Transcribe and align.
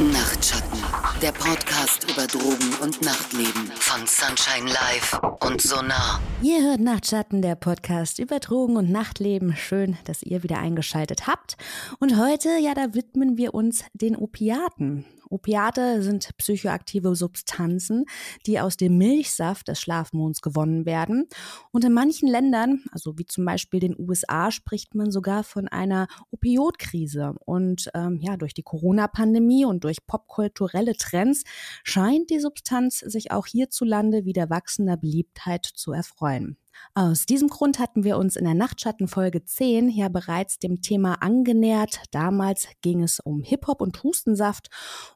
Nachtschatten, 0.00 0.80
der 1.22 1.30
Podcast 1.30 2.10
über 2.10 2.26
Drogen 2.26 2.74
und 2.82 3.00
Nachtleben 3.00 3.70
von 3.76 4.04
Sunshine 4.08 4.68
Live 4.68 5.20
und 5.38 5.62
Sonar. 5.62 6.20
Ihr 6.42 6.64
hört 6.64 6.80
Nachtschatten, 6.80 7.42
der 7.42 7.54
Podcast 7.54 8.18
über 8.18 8.40
Drogen 8.40 8.76
und 8.76 8.90
Nachtleben. 8.90 9.54
Schön, 9.54 9.96
dass 10.04 10.24
ihr 10.24 10.42
wieder 10.42 10.58
eingeschaltet 10.58 11.28
habt. 11.28 11.56
Und 12.00 12.18
heute, 12.18 12.58
ja, 12.58 12.74
da 12.74 12.92
widmen 12.94 13.36
wir 13.36 13.54
uns 13.54 13.84
den 13.92 14.16
Opiaten. 14.16 15.04
Opiate 15.34 16.00
sind 16.02 16.30
psychoaktive 16.38 17.16
Substanzen, 17.16 18.04
die 18.46 18.60
aus 18.60 18.76
dem 18.76 18.96
Milchsaft 18.96 19.66
des 19.68 19.80
Schlafmonds 19.80 20.40
gewonnen 20.42 20.86
werden. 20.86 21.26
Und 21.72 21.84
in 21.84 21.92
manchen 21.92 22.28
Ländern, 22.28 22.84
also 22.92 23.18
wie 23.18 23.26
zum 23.26 23.44
Beispiel 23.44 23.80
den 23.80 23.96
USA, 23.98 24.52
spricht 24.52 24.94
man 24.94 25.10
sogar 25.10 25.42
von 25.42 25.66
einer 25.66 26.06
Opioidkrise. 26.30 27.34
Und 27.44 27.90
ähm, 27.94 28.20
ja, 28.22 28.36
durch 28.36 28.54
die 28.54 28.62
Corona-Pandemie 28.62 29.64
und 29.64 29.82
durch 29.82 30.06
popkulturelle 30.06 30.94
Trends 30.96 31.42
scheint 31.82 32.30
die 32.30 32.38
Substanz 32.38 33.00
sich 33.00 33.32
auch 33.32 33.46
hierzulande 33.46 34.24
wieder 34.24 34.50
wachsender 34.50 34.96
Beliebtheit 34.96 35.64
zu 35.64 35.92
erfreuen. 35.92 36.56
Aus 36.94 37.26
diesem 37.26 37.48
Grund 37.48 37.78
hatten 37.78 38.04
wir 38.04 38.18
uns 38.18 38.36
in 38.36 38.44
der 38.44 38.54
Nachtschattenfolge 38.54 39.44
10 39.44 39.88
ja 39.88 40.08
bereits 40.08 40.58
dem 40.58 40.80
Thema 40.80 41.22
angenähert. 41.22 42.00
Damals 42.10 42.68
ging 42.82 43.02
es 43.02 43.20
um 43.20 43.42
Hip-Hop 43.42 43.80
und 43.80 44.02
Hustensaft 44.02 44.68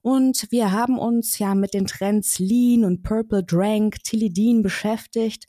und 0.03 0.47
wir 0.51 0.73
haben 0.73 0.99
uns 0.99 1.39
ja 1.39 1.55
mit 1.55 1.75
den 1.75 1.87
Trends 1.87 2.39
Lean 2.39 2.85
und 2.85 3.03
Purple 3.03 3.45
Drank, 3.45 4.03
Tilidin 4.03 4.63
beschäftigt 4.63 5.47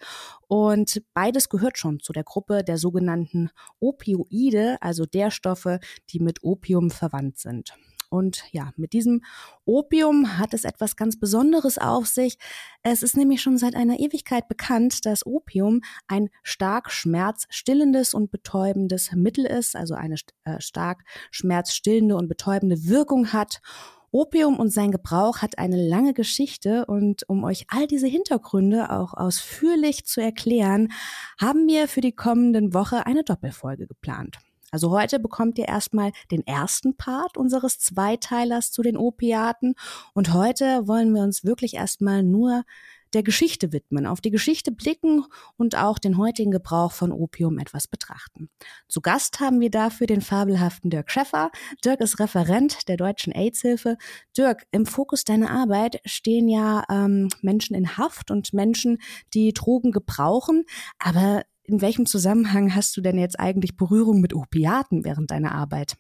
und 0.47 1.01
beides 1.13 1.49
gehört 1.49 1.77
schon 1.77 1.99
zu 1.99 2.13
der 2.13 2.23
Gruppe 2.23 2.63
der 2.63 2.77
sogenannten 2.77 3.49
Opioide, 3.79 4.77
also 4.81 5.05
der 5.05 5.31
Stoffe, 5.31 5.79
die 6.09 6.19
mit 6.19 6.43
Opium 6.43 6.91
verwandt 6.91 7.37
sind. 7.37 7.73
Und 8.09 8.43
ja, 8.51 8.71
mit 8.75 8.93
diesem 8.93 9.23
Opium 9.65 10.37
hat 10.37 10.53
es 10.53 10.63
etwas 10.63 10.95
ganz 10.95 11.19
Besonderes 11.19 11.77
auf 11.77 12.07
sich. 12.07 12.38
Es 12.83 13.03
ist 13.03 13.16
nämlich 13.16 13.41
schon 13.41 13.57
seit 13.57 13.75
einer 13.75 13.99
Ewigkeit 13.99 14.47
bekannt, 14.47 15.05
dass 15.05 15.25
Opium 15.25 15.81
ein 16.07 16.29
stark 16.43 16.91
schmerzstillendes 16.91 18.13
und 18.13 18.31
betäubendes 18.31 19.11
Mittel 19.13 19.45
ist, 19.45 19.75
also 19.75 19.93
eine 19.93 20.16
äh, 20.43 20.59
stark 20.59 21.03
schmerzstillende 21.31 22.16
und 22.16 22.27
betäubende 22.27 22.85
Wirkung 22.85 23.31
hat. 23.31 23.61
Opium 24.11 24.57
und 24.57 24.71
sein 24.73 24.91
Gebrauch 24.91 25.39
hat 25.39 25.59
eine 25.59 25.77
lange 25.88 26.13
Geschichte 26.13 26.85
und 26.88 27.29
um 27.29 27.44
euch 27.44 27.66
all 27.69 27.85
diese 27.85 28.07
Hintergründe 28.07 28.89
auch 28.89 29.13
ausführlich 29.13 30.05
zu 30.05 30.19
erklären, 30.19 30.91
haben 31.39 31.67
wir 31.67 31.88
für 31.88 32.01
die 32.01 32.13
kommenden 32.16 32.73
Woche 32.73 33.05
eine 33.05 33.23
Doppelfolge 33.23 33.85
geplant. 33.85 34.39
Also 34.72 34.92
heute 34.92 35.20
bekommt 35.20 35.58
ihr 35.58 35.67
erstmal 35.67 36.12
den 36.31 36.45
ersten 36.45 36.95
Part 36.95 37.38
unseres 37.38 37.80
Zweiteilers 37.80 38.72
zu 38.72 38.81
den 38.81 38.98
Opiaten 38.98 39.75
und 40.14 40.34
heute 40.34 40.88
wollen 40.88 41.14
wir 41.14 41.23
uns 41.23 41.44
wirklich 41.44 41.75
erstmal 41.75 42.23
nur 42.23 42.64
der 43.14 43.23
Geschichte 43.23 43.73
widmen, 43.73 44.06
auf 44.06 44.22
die 44.22 44.30
Geschichte 44.30 44.72
blicken 44.72 45.25
und 45.58 45.75
auch 45.75 46.00
den 46.00 46.17
heutigen 46.17 46.52
Gebrauch 46.52 46.92
von 46.92 47.12
Opium 47.12 47.58
etwas 47.58 47.88
betrachten. 47.88 48.50
Zu 48.88 49.02
Gast 49.02 49.40
haben 49.40 49.59
wir 49.59 49.72
dafür 49.72 50.08
den 50.08 50.22
fabelhaften 50.22 50.90
Dirk 50.90 51.12
Schäffer. 51.12 51.52
Dirk 51.84 52.02
ist 52.02 52.20
Referent 52.20 52.88
der 52.88 52.97
Deutschen 52.97 53.34
AIDS-Hilfe. 53.34 53.97
Dirk, 54.38 54.66
im 54.72 54.86
Fokus 54.86 55.23
deiner 55.23 55.50
Arbeit 55.50 56.02
stehen 56.06 56.47
ja 56.47 56.84
ähm, 56.90 57.30
Menschen 57.42 57.75
in 57.75 57.97
Haft 57.97 58.31
und 58.31 58.53
Menschen, 58.53 59.00
die 59.34 59.53
Drogen 59.53 59.92
gebrauchen. 59.92 60.66
Aber 61.00 61.44
in 61.70 61.81
welchem 61.81 62.06
Zusammenhang 62.06 62.75
hast 62.75 62.98
du 62.98 63.02
denn 63.02 63.17
jetzt 63.17 63.39
eigentlich 63.39 63.78
Berührung 63.78 64.22
mit 64.22 64.34
Opiaten 64.34 65.06
während 65.06 65.31
deiner 65.31 65.53
Arbeit? 65.53 65.95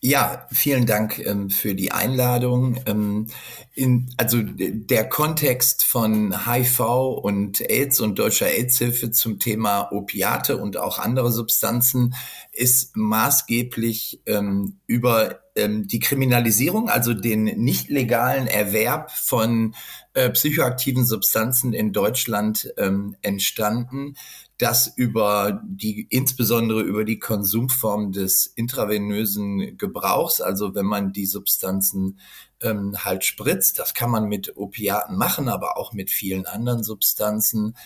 Ja, 0.00 0.48
vielen 0.50 0.84
Dank 0.84 1.20
ähm, 1.20 1.48
für 1.48 1.76
die 1.76 1.92
Einladung. 1.92 2.80
Ähm, 2.86 3.28
in, 3.74 4.10
also 4.16 4.42
der 4.42 5.08
Kontext 5.08 5.84
von 5.84 6.44
HIV 6.46 6.80
und 7.22 7.60
AIDS 7.60 8.00
und 8.00 8.18
deutscher 8.18 8.48
AIDS-Hilfe 8.48 9.12
zum 9.12 9.38
Thema 9.38 9.92
Opiate 9.92 10.56
und 10.56 10.76
auch 10.76 10.98
andere 10.98 11.30
Substanzen 11.30 12.14
ist 12.50 12.96
maßgeblich 12.96 14.22
ähm, 14.26 14.80
über 14.86 15.43
ähm, 15.54 15.86
die 15.86 16.00
Kriminalisierung, 16.00 16.88
also 16.88 17.14
den 17.14 17.44
nicht 17.44 17.88
legalen 17.88 18.46
Erwerb 18.46 19.10
von 19.10 19.74
äh, 20.14 20.30
psychoaktiven 20.30 21.04
Substanzen 21.04 21.72
in 21.72 21.92
Deutschland 21.92 22.72
ähm, 22.76 23.16
entstanden 23.22 24.14
das 24.58 24.86
über 24.86 25.62
die, 25.66 26.06
insbesondere 26.10 26.82
über 26.82 27.04
die 27.04 27.18
Konsumform 27.18 28.12
des 28.12 28.46
intravenösen 28.46 29.76
Gebrauchs, 29.76 30.40
also 30.40 30.74
wenn 30.74 30.86
man 30.86 31.12
die 31.12 31.26
Substanzen 31.26 32.20
ähm, 32.60 32.96
halt 33.04 33.24
spritzt, 33.24 33.80
das 33.80 33.94
kann 33.94 34.10
man 34.10 34.26
mit 34.26 34.56
Opiaten 34.56 35.16
machen, 35.16 35.48
aber 35.48 35.76
auch 35.76 35.92
mit 35.92 36.10
vielen 36.10 36.46
anderen 36.46 36.84
Substanzen, 36.84 37.76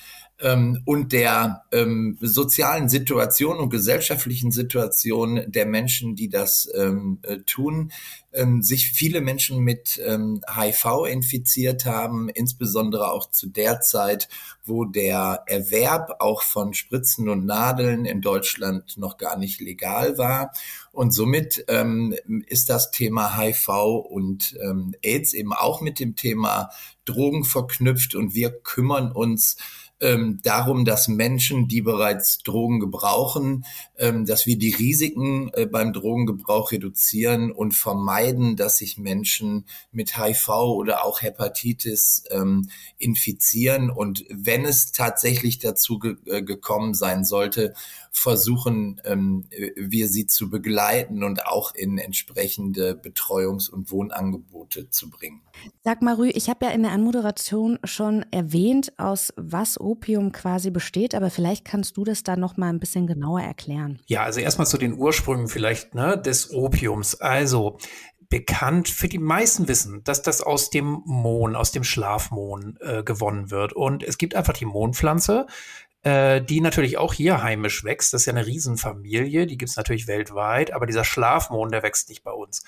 ähm, 0.40 0.82
und 0.84 1.12
der 1.12 1.64
ähm, 1.72 2.16
sozialen 2.20 2.88
Situation 2.88 3.58
und 3.58 3.70
gesellschaftlichen 3.70 4.52
Situation 4.52 5.42
der 5.46 5.66
Menschen, 5.66 6.14
die 6.14 6.28
das 6.28 6.68
ähm, 6.76 7.18
äh, 7.22 7.38
tun, 7.38 7.92
ähm, 8.32 8.62
sich 8.62 8.92
viele 8.92 9.20
Menschen 9.20 9.60
mit 9.60 10.00
ähm, 10.04 10.42
HIV 10.46 11.06
infiziert 11.10 11.86
haben, 11.86 12.28
insbesondere 12.28 13.10
auch 13.10 13.30
zu 13.30 13.48
der 13.48 13.80
Zeit, 13.80 14.28
wo 14.64 14.84
der 14.84 15.42
Erwerb 15.46 16.16
auch 16.20 16.42
von 16.42 16.74
Spritzen 16.74 17.28
und 17.28 17.44
Nadeln 17.44 18.04
in 18.04 18.20
Deutschland 18.20 18.96
noch 18.96 19.16
gar 19.16 19.38
nicht 19.38 19.60
legal 19.60 20.18
war. 20.18 20.52
Und 20.92 21.12
somit 21.12 21.64
ähm, 21.68 22.14
ist 22.46 22.68
das 22.70 22.90
Thema 22.90 23.36
HIV 23.36 23.68
und 24.08 24.56
ähm, 24.62 24.94
AIDS 25.02 25.32
eben 25.32 25.52
auch 25.52 25.80
mit 25.80 25.98
dem 25.98 26.14
Thema 26.14 26.70
Drogen 27.04 27.44
verknüpft 27.44 28.14
und 28.14 28.34
wir 28.34 28.50
kümmern 28.50 29.10
uns 29.10 29.56
ähm, 30.00 30.40
darum, 30.42 30.84
dass 30.84 31.08
Menschen, 31.08 31.68
die 31.68 31.80
bereits 31.80 32.38
Drogen 32.38 32.80
gebrauchen, 32.80 33.64
ähm, 33.96 34.26
dass 34.26 34.46
wir 34.46 34.56
die 34.56 34.70
Risiken 34.70 35.50
äh, 35.54 35.66
beim 35.66 35.92
Drogengebrauch 35.92 36.72
reduzieren 36.72 37.50
und 37.50 37.72
vermeiden, 37.72 38.56
dass 38.56 38.78
sich 38.78 38.98
Menschen 38.98 39.66
mit 39.90 40.16
HIV 40.16 40.48
oder 40.48 41.04
auch 41.04 41.22
Hepatitis 41.22 42.24
ähm, 42.30 42.68
infizieren. 42.98 43.90
Und 43.90 44.24
wenn 44.30 44.64
es 44.64 44.92
tatsächlich 44.92 45.58
dazu 45.58 45.98
ge 45.98 46.16
äh, 46.26 46.42
gekommen 46.42 46.94
sein 46.94 47.24
sollte, 47.24 47.74
versuchen 48.12 49.00
ähm, 49.04 49.46
wir 49.76 50.08
sie 50.08 50.26
zu 50.26 50.50
begleiten 50.50 51.22
und 51.22 51.46
auch 51.46 51.74
in 51.74 51.98
entsprechende 51.98 52.92
Betreuungs- 52.92 53.70
und 53.70 53.90
Wohnangebote 53.90 54.90
zu 54.90 55.10
bringen. 55.10 55.42
Sag 55.82 56.02
mal, 56.02 56.14
Rü, 56.14 56.28
ich 56.28 56.48
habe 56.48 56.66
ja 56.66 56.72
in 56.72 56.82
der 56.82 56.92
Anmoderation 56.92 57.78
schon 57.84 58.24
erwähnt, 58.30 58.92
aus 58.98 59.32
was 59.36 59.78
Opium 59.88 60.32
quasi 60.32 60.70
besteht, 60.70 61.14
aber 61.14 61.30
vielleicht 61.30 61.64
kannst 61.64 61.96
du 61.96 62.04
das 62.04 62.22
da 62.22 62.36
noch 62.36 62.56
mal 62.56 62.68
ein 62.68 62.80
bisschen 62.80 63.06
genauer 63.06 63.40
erklären. 63.40 64.00
Ja, 64.06 64.22
also 64.22 64.40
erstmal 64.40 64.66
zu 64.66 64.78
den 64.78 64.94
Ursprüngen 64.94 65.48
vielleicht 65.48 65.94
ne, 65.94 66.18
des 66.18 66.52
Opiums. 66.52 67.20
Also 67.20 67.78
bekannt 68.28 68.88
für 68.88 69.08
die 69.08 69.18
meisten 69.18 69.68
wissen, 69.68 70.04
dass 70.04 70.22
das 70.22 70.42
aus 70.42 70.70
dem 70.70 71.02
Mohn, 71.06 71.56
aus 71.56 71.72
dem 71.72 71.84
Schlafmohn 71.84 72.76
äh, 72.80 73.02
gewonnen 73.02 73.50
wird. 73.50 73.72
Und 73.72 74.02
es 74.02 74.18
gibt 74.18 74.34
einfach 74.34 74.52
die 74.52 74.66
Mohnpflanze, 74.66 75.46
äh, 76.02 76.42
die 76.42 76.60
natürlich 76.60 76.98
auch 76.98 77.14
hier 77.14 77.42
heimisch 77.42 77.84
wächst. 77.84 78.12
Das 78.12 78.22
ist 78.22 78.26
ja 78.26 78.34
eine 78.34 78.46
Riesenfamilie, 78.46 79.46
die 79.46 79.56
gibt 79.56 79.70
es 79.70 79.76
natürlich 79.76 80.06
weltweit, 80.06 80.72
aber 80.72 80.86
dieser 80.86 81.04
Schlafmond, 81.04 81.72
der 81.72 81.82
wächst 81.82 82.08
nicht 82.08 82.22
bei 82.22 82.32
uns. 82.32 82.64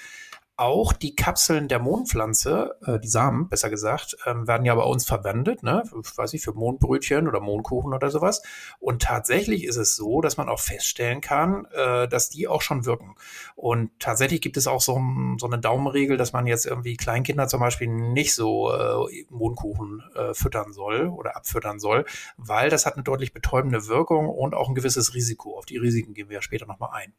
Auch 0.61 0.93
die 0.93 1.17
Kapseln 1.17 1.69
der 1.69 1.79
Mondpflanze, 1.79 2.77
äh, 2.85 3.01
die 3.01 3.09
Samen, 3.09 3.49
besser 3.49 3.71
gesagt, 3.71 4.19
ähm, 4.27 4.47
werden 4.47 4.67
ja 4.67 4.75
bei 4.75 4.83
uns 4.83 5.07
verwendet, 5.07 5.63
ne? 5.63 5.85
weiß 5.91 6.35
ich, 6.35 6.43
für 6.43 6.53
Mondbrötchen 6.53 7.27
oder 7.27 7.41
Mondkuchen 7.41 7.95
oder 7.95 8.11
sowas. 8.11 8.43
Und 8.79 9.01
tatsächlich 9.01 9.65
ist 9.65 9.77
es 9.77 9.97
so, 9.97 10.21
dass 10.21 10.37
man 10.37 10.51
auch 10.51 10.61
feststellen 10.61 11.23
kann, 11.23 11.65
äh, 11.73 12.09
dass 12.09 12.29
die 12.29 12.47
auch 12.47 12.61
schon 12.61 12.85
wirken. 12.85 13.15
Und 13.57 13.99
tatsächlich 13.99 14.43
gibt 14.43 14.59
es 14.59 14.67
auch 14.67 14.83
so, 14.83 15.01
so 15.39 15.47
eine 15.47 15.59
Daumenregel, 15.59 16.19
dass 16.19 16.35
man 16.35 16.47
jetzt 16.47 16.67
irgendwie 16.67 16.99
Kleinkinder 16.99 17.49
zum 17.49 17.61
Beispiel 17.61 17.89
nicht 17.89 18.35
so 18.35 18.71
äh, 18.71 19.25
Mondkuchen 19.31 20.03
äh, 20.15 20.35
füttern 20.35 20.75
soll 20.75 21.07
oder 21.07 21.37
abfüttern 21.37 21.81
soll, 21.81 22.05
weil 22.37 22.69
das 22.69 22.85
hat 22.85 22.97
eine 22.97 23.03
deutlich 23.03 23.33
betäubende 23.33 23.87
Wirkung 23.87 24.29
und 24.29 24.55
auch 24.55 24.69
ein 24.69 24.75
gewisses 24.75 25.15
Risiko. 25.15 25.57
Auf 25.57 25.65
die 25.65 25.79
Risiken 25.79 26.13
gehen 26.13 26.29
wir 26.29 26.35
ja 26.35 26.43
später 26.43 26.67
nochmal 26.67 26.91
ein. 26.93 27.15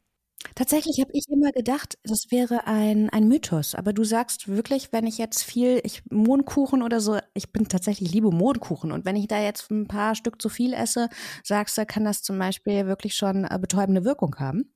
Tatsächlich 0.56 1.00
habe 1.00 1.12
ich 1.14 1.26
immer 1.30 1.52
gedacht, 1.52 1.98
das 2.04 2.26
wäre 2.32 2.66
ein, 2.68 3.10
ein 3.10 3.28
Mythos. 3.28 3.76
Aber 3.76 3.94
du 3.94 4.04
sagst 4.04 4.48
wirklich, 4.48 4.92
wenn 4.92 5.06
ich 5.08 5.18
jetzt 5.18 5.44
viel, 5.44 5.80
ich 5.84 6.04
Mohnkuchen 6.10 6.82
oder 6.84 7.00
so, 7.00 7.20
ich 7.34 7.52
bin 7.52 7.68
tatsächlich 7.68 8.12
liebe 8.12 8.32
Mohnkuchen. 8.32 8.92
Und 8.92 9.06
wenn 9.06 9.16
ich 9.16 9.28
da 9.28 9.40
jetzt 9.42 9.70
ein 9.72 9.88
paar 9.88 10.16
Stück 10.16 10.42
zu 10.42 10.50
viel 10.50 10.74
esse, 10.74 11.10
sagst 11.44 11.78
du, 11.78 11.86
kann 11.86 12.04
das 12.06 12.22
zum 12.24 12.38
Beispiel 12.40 12.88
wirklich 12.88 13.16
schon 13.16 13.46
äh, 13.46 13.58
betäubende 13.60 14.04
Wirkung 14.04 14.36
haben? 14.40 14.72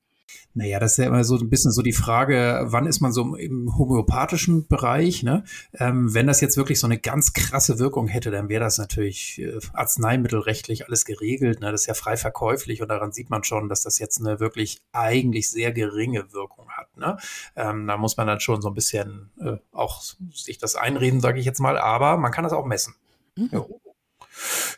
Naja, 0.54 0.80
das 0.80 0.94
ist 0.94 0.98
ja 1.00 1.07
immer 1.07 1.24
so 1.24 1.38
ein 1.38 1.50
bisschen 1.50 1.72
so 1.72 1.81
die 1.81 1.92
Frage, 1.92 2.62
wann 2.68 2.86
ist 2.86 3.01
man 3.01 3.12
so 3.12 3.36
im 3.36 3.77
homöopathischen 3.77 4.68
Bereich? 4.68 5.22
Ne? 5.22 5.44
Ähm, 5.74 6.13
wenn 6.13 6.27
das 6.27 6.39
jetzt 6.39 6.56
wirklich 6.56 6.80
so 6.80 6.88
eine 6.88 6.98
ganz 6.98 7.33
krasse 7.33 7.77
Wirkung 7.77 8.07
hätte, 8.07 8.31
dann 8.31 8.48
wäre 8.48 8.63
das 8.63 8.77
natürlich 8.77 9.39
äh, 9.39 9.60
arzneimittelrechtlich 9.74 10.88
alles 10.88 11.04
geregelt. 11.04 11.60
Ne? 11.60 11.72
Das 11.72 11.81
ist 11.81 11.88
ja 11.88 11.94
frei 11.94 12.16
verkäuflich 12.16 12.81
und 12.81 12.88
daran 12.88 13.12
sieht 13.12 13.30
man 13.30 13.44
schon, 13.44 13.68
dass 13.68 13.83
das 13.83 14.00
jetzt 14.00 14.19
eine 14.19 14.39
wirklich 14.39 14.81
eigentlich 14.94 15.50
sehr 15.50 15.74
geringe 15.74 16.31
Wirkung 16.31 16.69
hat. 16.69 16.95
Ne? 16.98 17.18
Ähm, 17.56 17.86
da 17.88 17.98
muss 17.98 18.16
man 18.16 18.27
dann 18.27 18.39
schon 18.39 18.62
so 18.62 18.69
ein 18.69 18.75
bisschen 18.75 19.31
äh, 19.42 19.57
auch 19.74 20.01
sich 20.33 20.57
das 20.57 20.75
einreden, 20.75 21.19
sage 21.19 21.39
ich 21.39 21.45
jetzt 21.45 21.60
mal, 21.60 21.77
aber 21.77 22.18
man 22.18 22.31
kann 22.31 22.44
das 22.44 22.54
auch 22.54 22.66
messen. 22.66 22.95
Mhm. 23.36 23.63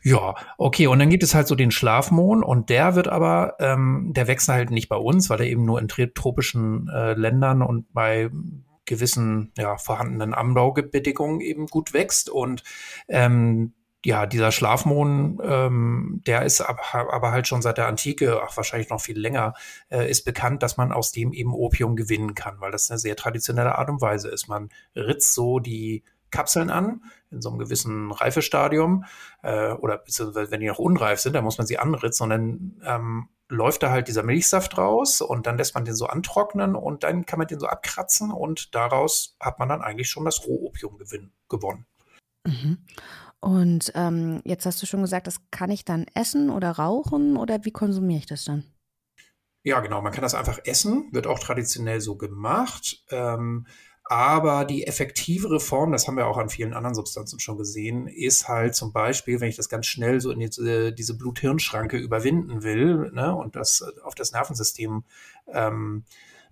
Ja. 0.04 0.36
Okay. 0.58 0.88
Und 0.88 1.00
dann 1.00 1.10
gibt 1.10 1.24
es 1.24 1.36
halt 1.36 1.48
so 1.48 1.56
den 1.56 1.72
Schlafmond 1.72 2.44
und 2.44 2.70
der 2.70 2.96
wird 2.96 3.08
aber, 3.08 3.56
ähm, 3.60 4.12
der 4.16 4.28
wächst 4.28 4.48
halt 4.48 4.72
nicht 4.72 4.90
bei 4.90 4.98
uns, 4.98 5.30
weil 5.30 5.42
er 5.42 5.48
eben 5.48 5.66
nur 5.66 5.80
in 5.80 5.88
tropischen 5.88 6.90
äh, 6.90 7.14
Ländern 7.14 7.62
und 7.62 7.94
bei 7.94 8.30
gewissen 8.86 9.52
ja, 9.58 9.78
vorhandenen 9.78 10.34
Anbaubedingungen 10.34 11.42
eben 11.42 11.68
gut 11.68 11.94
wächst. 11.94 12.30
Und 12.30 12.64
ähm, 13.08 13.74
ja, 14.06 14.26
dieser 14.26 14.52
Schlafmond, 14.52 15.42
ähm, 15.44 16.22
der 16.26 16.44
ist 16.44 16.62
aber, 16.62 17.12
aber 17.14 17.32
halt 17.32 17.48
schon 17.48 17.62
seit 17.62 17.78
der 17.78 17.88
Antike, 17.88 18.42
ach 18.42 18.56
wahrscheinlich 18.56 18.90
noch 18.90 19.02
viel 19.02 19.20
länger, 19.20 19.54
äh, 19.90 20.10
ist 20.10 20.24
bekannt, 20.24 20.64
dass 20.64 20.78
man 20.78 20.92
aus 20.92 21.12
dem 21.12 21.34
eben 21.34 21.54
Opium 21.54 21.96
gewinnen 21.96 22.34
kann, 22.34 22.62
weil 22.62 22.72
das 22.72 22.90
eine 22.90 23.00
sehr 23.00 23.16
traditionelle 23.16 23.78
Art 23.78 23.90
und 23.90 24.02
Weise 24.02 24.30
ist. 24.30 24.48
Man 24.48 24.70
ritzt 24.96 25.34
so 25.34 25.60
die 25.60 26.04
Kapseln 26.32 26.70
an 26.70 27.04
in 27.32 27.42
so 27.42 27.50
einem 27.50 27.60
gewissen 27.60 28.12
Reifestadium 28.12 29.06
äh, 29.44 29.72
oder 29.74 30.02
wenn 30.06 30.60
die 30.60 30.68
noch 30.68 30.80
unreif 30.80 31.20
sind, 31.20 31.34
dann 31.34 31.44
muss 31.44 31.58
man 31.58 31.68
sie 31.68 31.78
anritzen 31.78 32.24
und 32.24 32.30
dann 32.30 32.82
ähm, 32.84 33.30
läuft 33.50 33.84
da 33.84 33.92
halt 33.92 34.08
dieser 34.08 34.24
Milchsaft 34.24 34.78
raus 34.78 35.22
und 35.22 35.48
dann 35.48 35.58
lässt 35.58 35.76
man 35.76 35.86
den 35.86 35.96
so 35.96 36.06
antrocknen 36.08 36.76
und 36.76 37.04
dann 37.04 37.26
kann 37.26 37.40
man 37.40 37.48
den 37.48 37.60
so 37.60 37.68
abkratzen 37.68 38.32
und 38.32 38.76
daraus 38.76 39.36
hat 39.40 39.60
man 39.60 39.70
dann 39.70 39.82
eigentlich 39.82 40.10
schon 40.10 40.26
das 40.26 40.46
Rohopium 40.46 40.98
gewonnen. 41.50 41.86
Mhm. 42.46 42.78
Und 43.40 43.92
ähm, 43.96 44.42
jetzt 44.44 44.66
hast 44.66 44.82
du 44.82 44.86
schon 44.86 45.02
gesagt, 45.02 45.28
das 45.28 45.40
kann 45.52 45.70
ich 45.70 45.86
dann 45.86 46.06
essen 46.14 46.50
oder 46.50 46.72
rauchen 46.72 47.38
oder 47.38 47.64
wie 47.66 47.72
konsumiere 47.72 48.20
ich 48.20 48.26
das 48.26 48.46
dann? 48.46 48.64
Ja, 49.64 49.80
genau, 49.82 50.02
man 50.02 50.14
kann 50.14 50.22
das 50.22 50.34
einfach 50.34 50.60
essen, 50.64 51.10
wird 51.12 51.28
auch 51.28 51.40
traditionell 51.40 52.02
so 52.02 52.16
gemacht. 52.16 53.04
Ähm, 53.10 53.68
aber 54.10 54.66
die 54.66 54.88
effektivere 54.88 55.60
Form, 55.60 55.92
das 55.92 56.08
haben 56.08 56.18
wir 56.18 56.28
auch 56.28 56.38
an 56.38 56.50
vielen 56.50 56.74
anderen 56.74 56.96
Substanzen 56.96 57.40
schon 57.40 57.58
gesehen, 57.58 58.08
ist 58.08 58.48
halt 58.48 58.76
zum 58.76 58.94
Beispiel, 58.94 59.42
wenn 59.42 59.50
ich 59.50 59.56
das 59.58 59.70
ganz 59.70 59.86
schnell 59.86 60.22
so 60.22 60.32
in 60.32 60.40
diese, 60.40 60.94
diese 60.94 61.18
Blut-Hirn-Schranke 61.18 61.98
überwinden 61.98 62.64
will 62.64 63.12
ne, 63.12 63.36
und 63.36 63.56
das 63.56 63.84
auf 64.04 64.16
das 64.16 64.32
Nervensystem 64.32 65.04
ähm, 65.52 66.04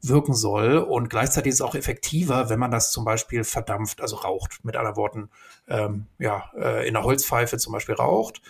wirken 0.02 0.34
soll. 0.34 0.78
Und 0.78 1.10
gleichzeitig 1.10 1.52
ist 1.52 1.56
es 1.56 1.62
auch 1.62 1.76
effektiver, 1.76 2.50
wenn 2.50 2.60
man 2.60 2.72
das 2.72 2.92
zum 2.92 3.06
Beispiel 3.06 3.44
verdampft, 3.44 4.02
also 4.02 4.18
raucht. 4.18 4.64
Mit 4.64 4.76
anderen 4.76 4.98
Worten, 4.98 5.30
ähm, 5.68 6.08
ja, 6.20 6.52
äh, 6.58 6.88
in 6.88 6.94
der 6.94 7.04
Holzpfeife 7.04 7.58
zum 7.58 7.74
Beispiel 7.74 7.96
raucht 7.96 8.42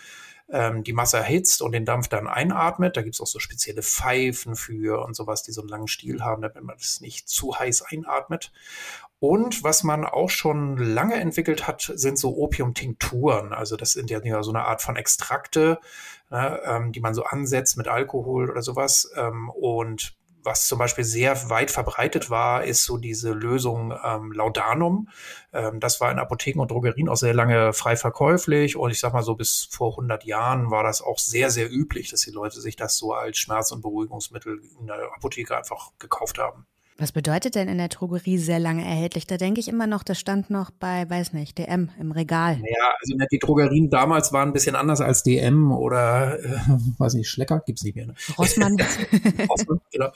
ähm, 0.48 0.84
die 0.84 0.92
Masse 0.92 1.18
erhitzt 1.18 1.62
und 1.62 1.72
den 1.72 1.84
Dampf 1.84 2.08
dann 2.08 2.26
einatmet. 2.26 2.96
Da 2.96 3.02
gibt 3.02 3.14
es 3.14 3.20
auch 3.20 3.26
so 3.26 3.38
spezielle 3.38 3.82
Pfeifen 3.82 4.56
für 4.56 5.04
und 5.04 5.14
sowas, 5.14 5.42
die 5.42 5.52
so 5.52 5.60
einen 5.60 5.68
langen 5.68 5.88
Stiel 5.88 6.22
haben, 6.22 6.42
damit 6.42 6.62
man 6.62 6.76
das 6.76 7.00
nicht 7.00 7.28
zu 7.28 7.58
heiß 7.58 7.82
einatmet. 7.82 8.52
Und 9.18 9.64
was 9.64 9.82
man 9.82 10.04
auch 10.04 10.30
schon 10.30 10.76
lange 10.76 11.14
entwickelt 11.14 11.66
hat, 11.66 11.90
sind 11.94 12.18
so 12.18 12.36
Opiumtinkturen. 12.36 13.52
Also 13.52 13.76
das 13.76 13.92
sind 13.92 14.10
ja 14.10 14.42
so 14.42 14.50
eine 14.50 14.64
Art 14.66 14.82
von 14.82 14.96
Extrakte, 14.96 15.78
ne, 16.30 16.60
ähm, 16.64 16.92
die 16.92 17.00
man 17.00 17.14
so 17.14 17.24
ansetzt 17.24 17.76
mit 17.76 17.88
Alkohol 17.88 18.50
oder 18.50 18.62
sowas. 18.62 19.10
Ähm, 19.16 19.48
und 19.48 20.15
was 20.46 20.68
zum 20.68 20.78
Beispiel 20.78 21.04
sehr 21.04 21.50
weit 21.50 21.70
verbreitet 21.70 22.30
war, 22.30 22.64
ist 22.64 22.84
so 22.84 22.96
diese 22.96 23.32
Lösung 23.32 23.92
ähm, 24.02 24.32
Laudanum. 24.32 25.08
Ähm, 25.52 25.80
das 25.80 26.00
war 26.00 26.10
in 26.10 26.18
Apotheken 26.18 26.60
und 26.60 26.70
Drogerien 26.70 27.08
auch 27.08 27.16
sehr 27.16 27.34
lange 27.34 27.72
frei 27.72 27.96
verkäuflich 27.96 28.76
und 28.76 28.90
ich 28.90 29.00
sag 29.00 29.12
mal 29.12 29.22
so 29.22 29.34
bis 29.34 29.68
vor 29.70 29.90
100 29.90 30.24
Jahren 30.24 30.70
war 30.70 30.84
das 30.84 31.02
auch 31.02 31.18
sehr, 31.18 31.50
sehr 31.50 31.70
üblich, 31.70 32.10
dass 32.10 32.22
die 32.22 32.30
Leute 32.30 32.60
sich 32.60 32.76
das 32.76 32.96
so 32.96 33.12
als 33.12 33.36
Schmerz- 33.36 33.72
und 33.72 33.82
Beruhigungsmittel 33.82 34.62
in 34.80 34.86
der 34.86 35.12
Apotheke 35.14 35.56
einfach 35.56 35.90
gekauft 35.98 36.38
haben. 36.38 36.66
Was 36.98 37.12
bedeutet 37.12 37.56
denn 37.56 37.68
in 37.68 37.76
der 37.76 37.88
Drogerie 37.88 38.38
sehr 38.38 38.58
lange 38.58 38.82
erhältlich? 38.82 39.26
Da 39.26 39.36
denke 39.36 39.60
ich 39.60 39.68
immer 39.68 39.86
noch, 39.86 40.02
das 40.02 40.18
stand 40.18 40.48
noch 40.48 40.70
bei, 40.70 41.08
weiß 41.08 41.34
nicht, 41.34 41.58
DM 41.58 41.90
im 42.00 42.10
Regal. 42.10 42.58
Ja, 42.62 42.94
also 42.98 43.14
ne, 43.16 43.26
die 43.30 43.38
Drogerien 43.38 43.90
damals 43.90 44.32
waren 44.32 44.48
ein 44.48 44.52
bisschen 44.54 44.76
anders 44.76 45.02
als 45.02 45.22
DM 45.22 45.72
oder, 45.72 46.42
äh, 46.42 46.58
weiß 46.96 47.12
nicht, 47.12 47.28
Schlecker 47.28 47.60
gibt's 47.66 47.82
nicht 47.82 47.96
mehr. 47.96 48.06
Ne? 48.06 48.14
Rossmann. 48.38 48.78
Rossmann, 49.50 49.80
genau. 49.92 50.10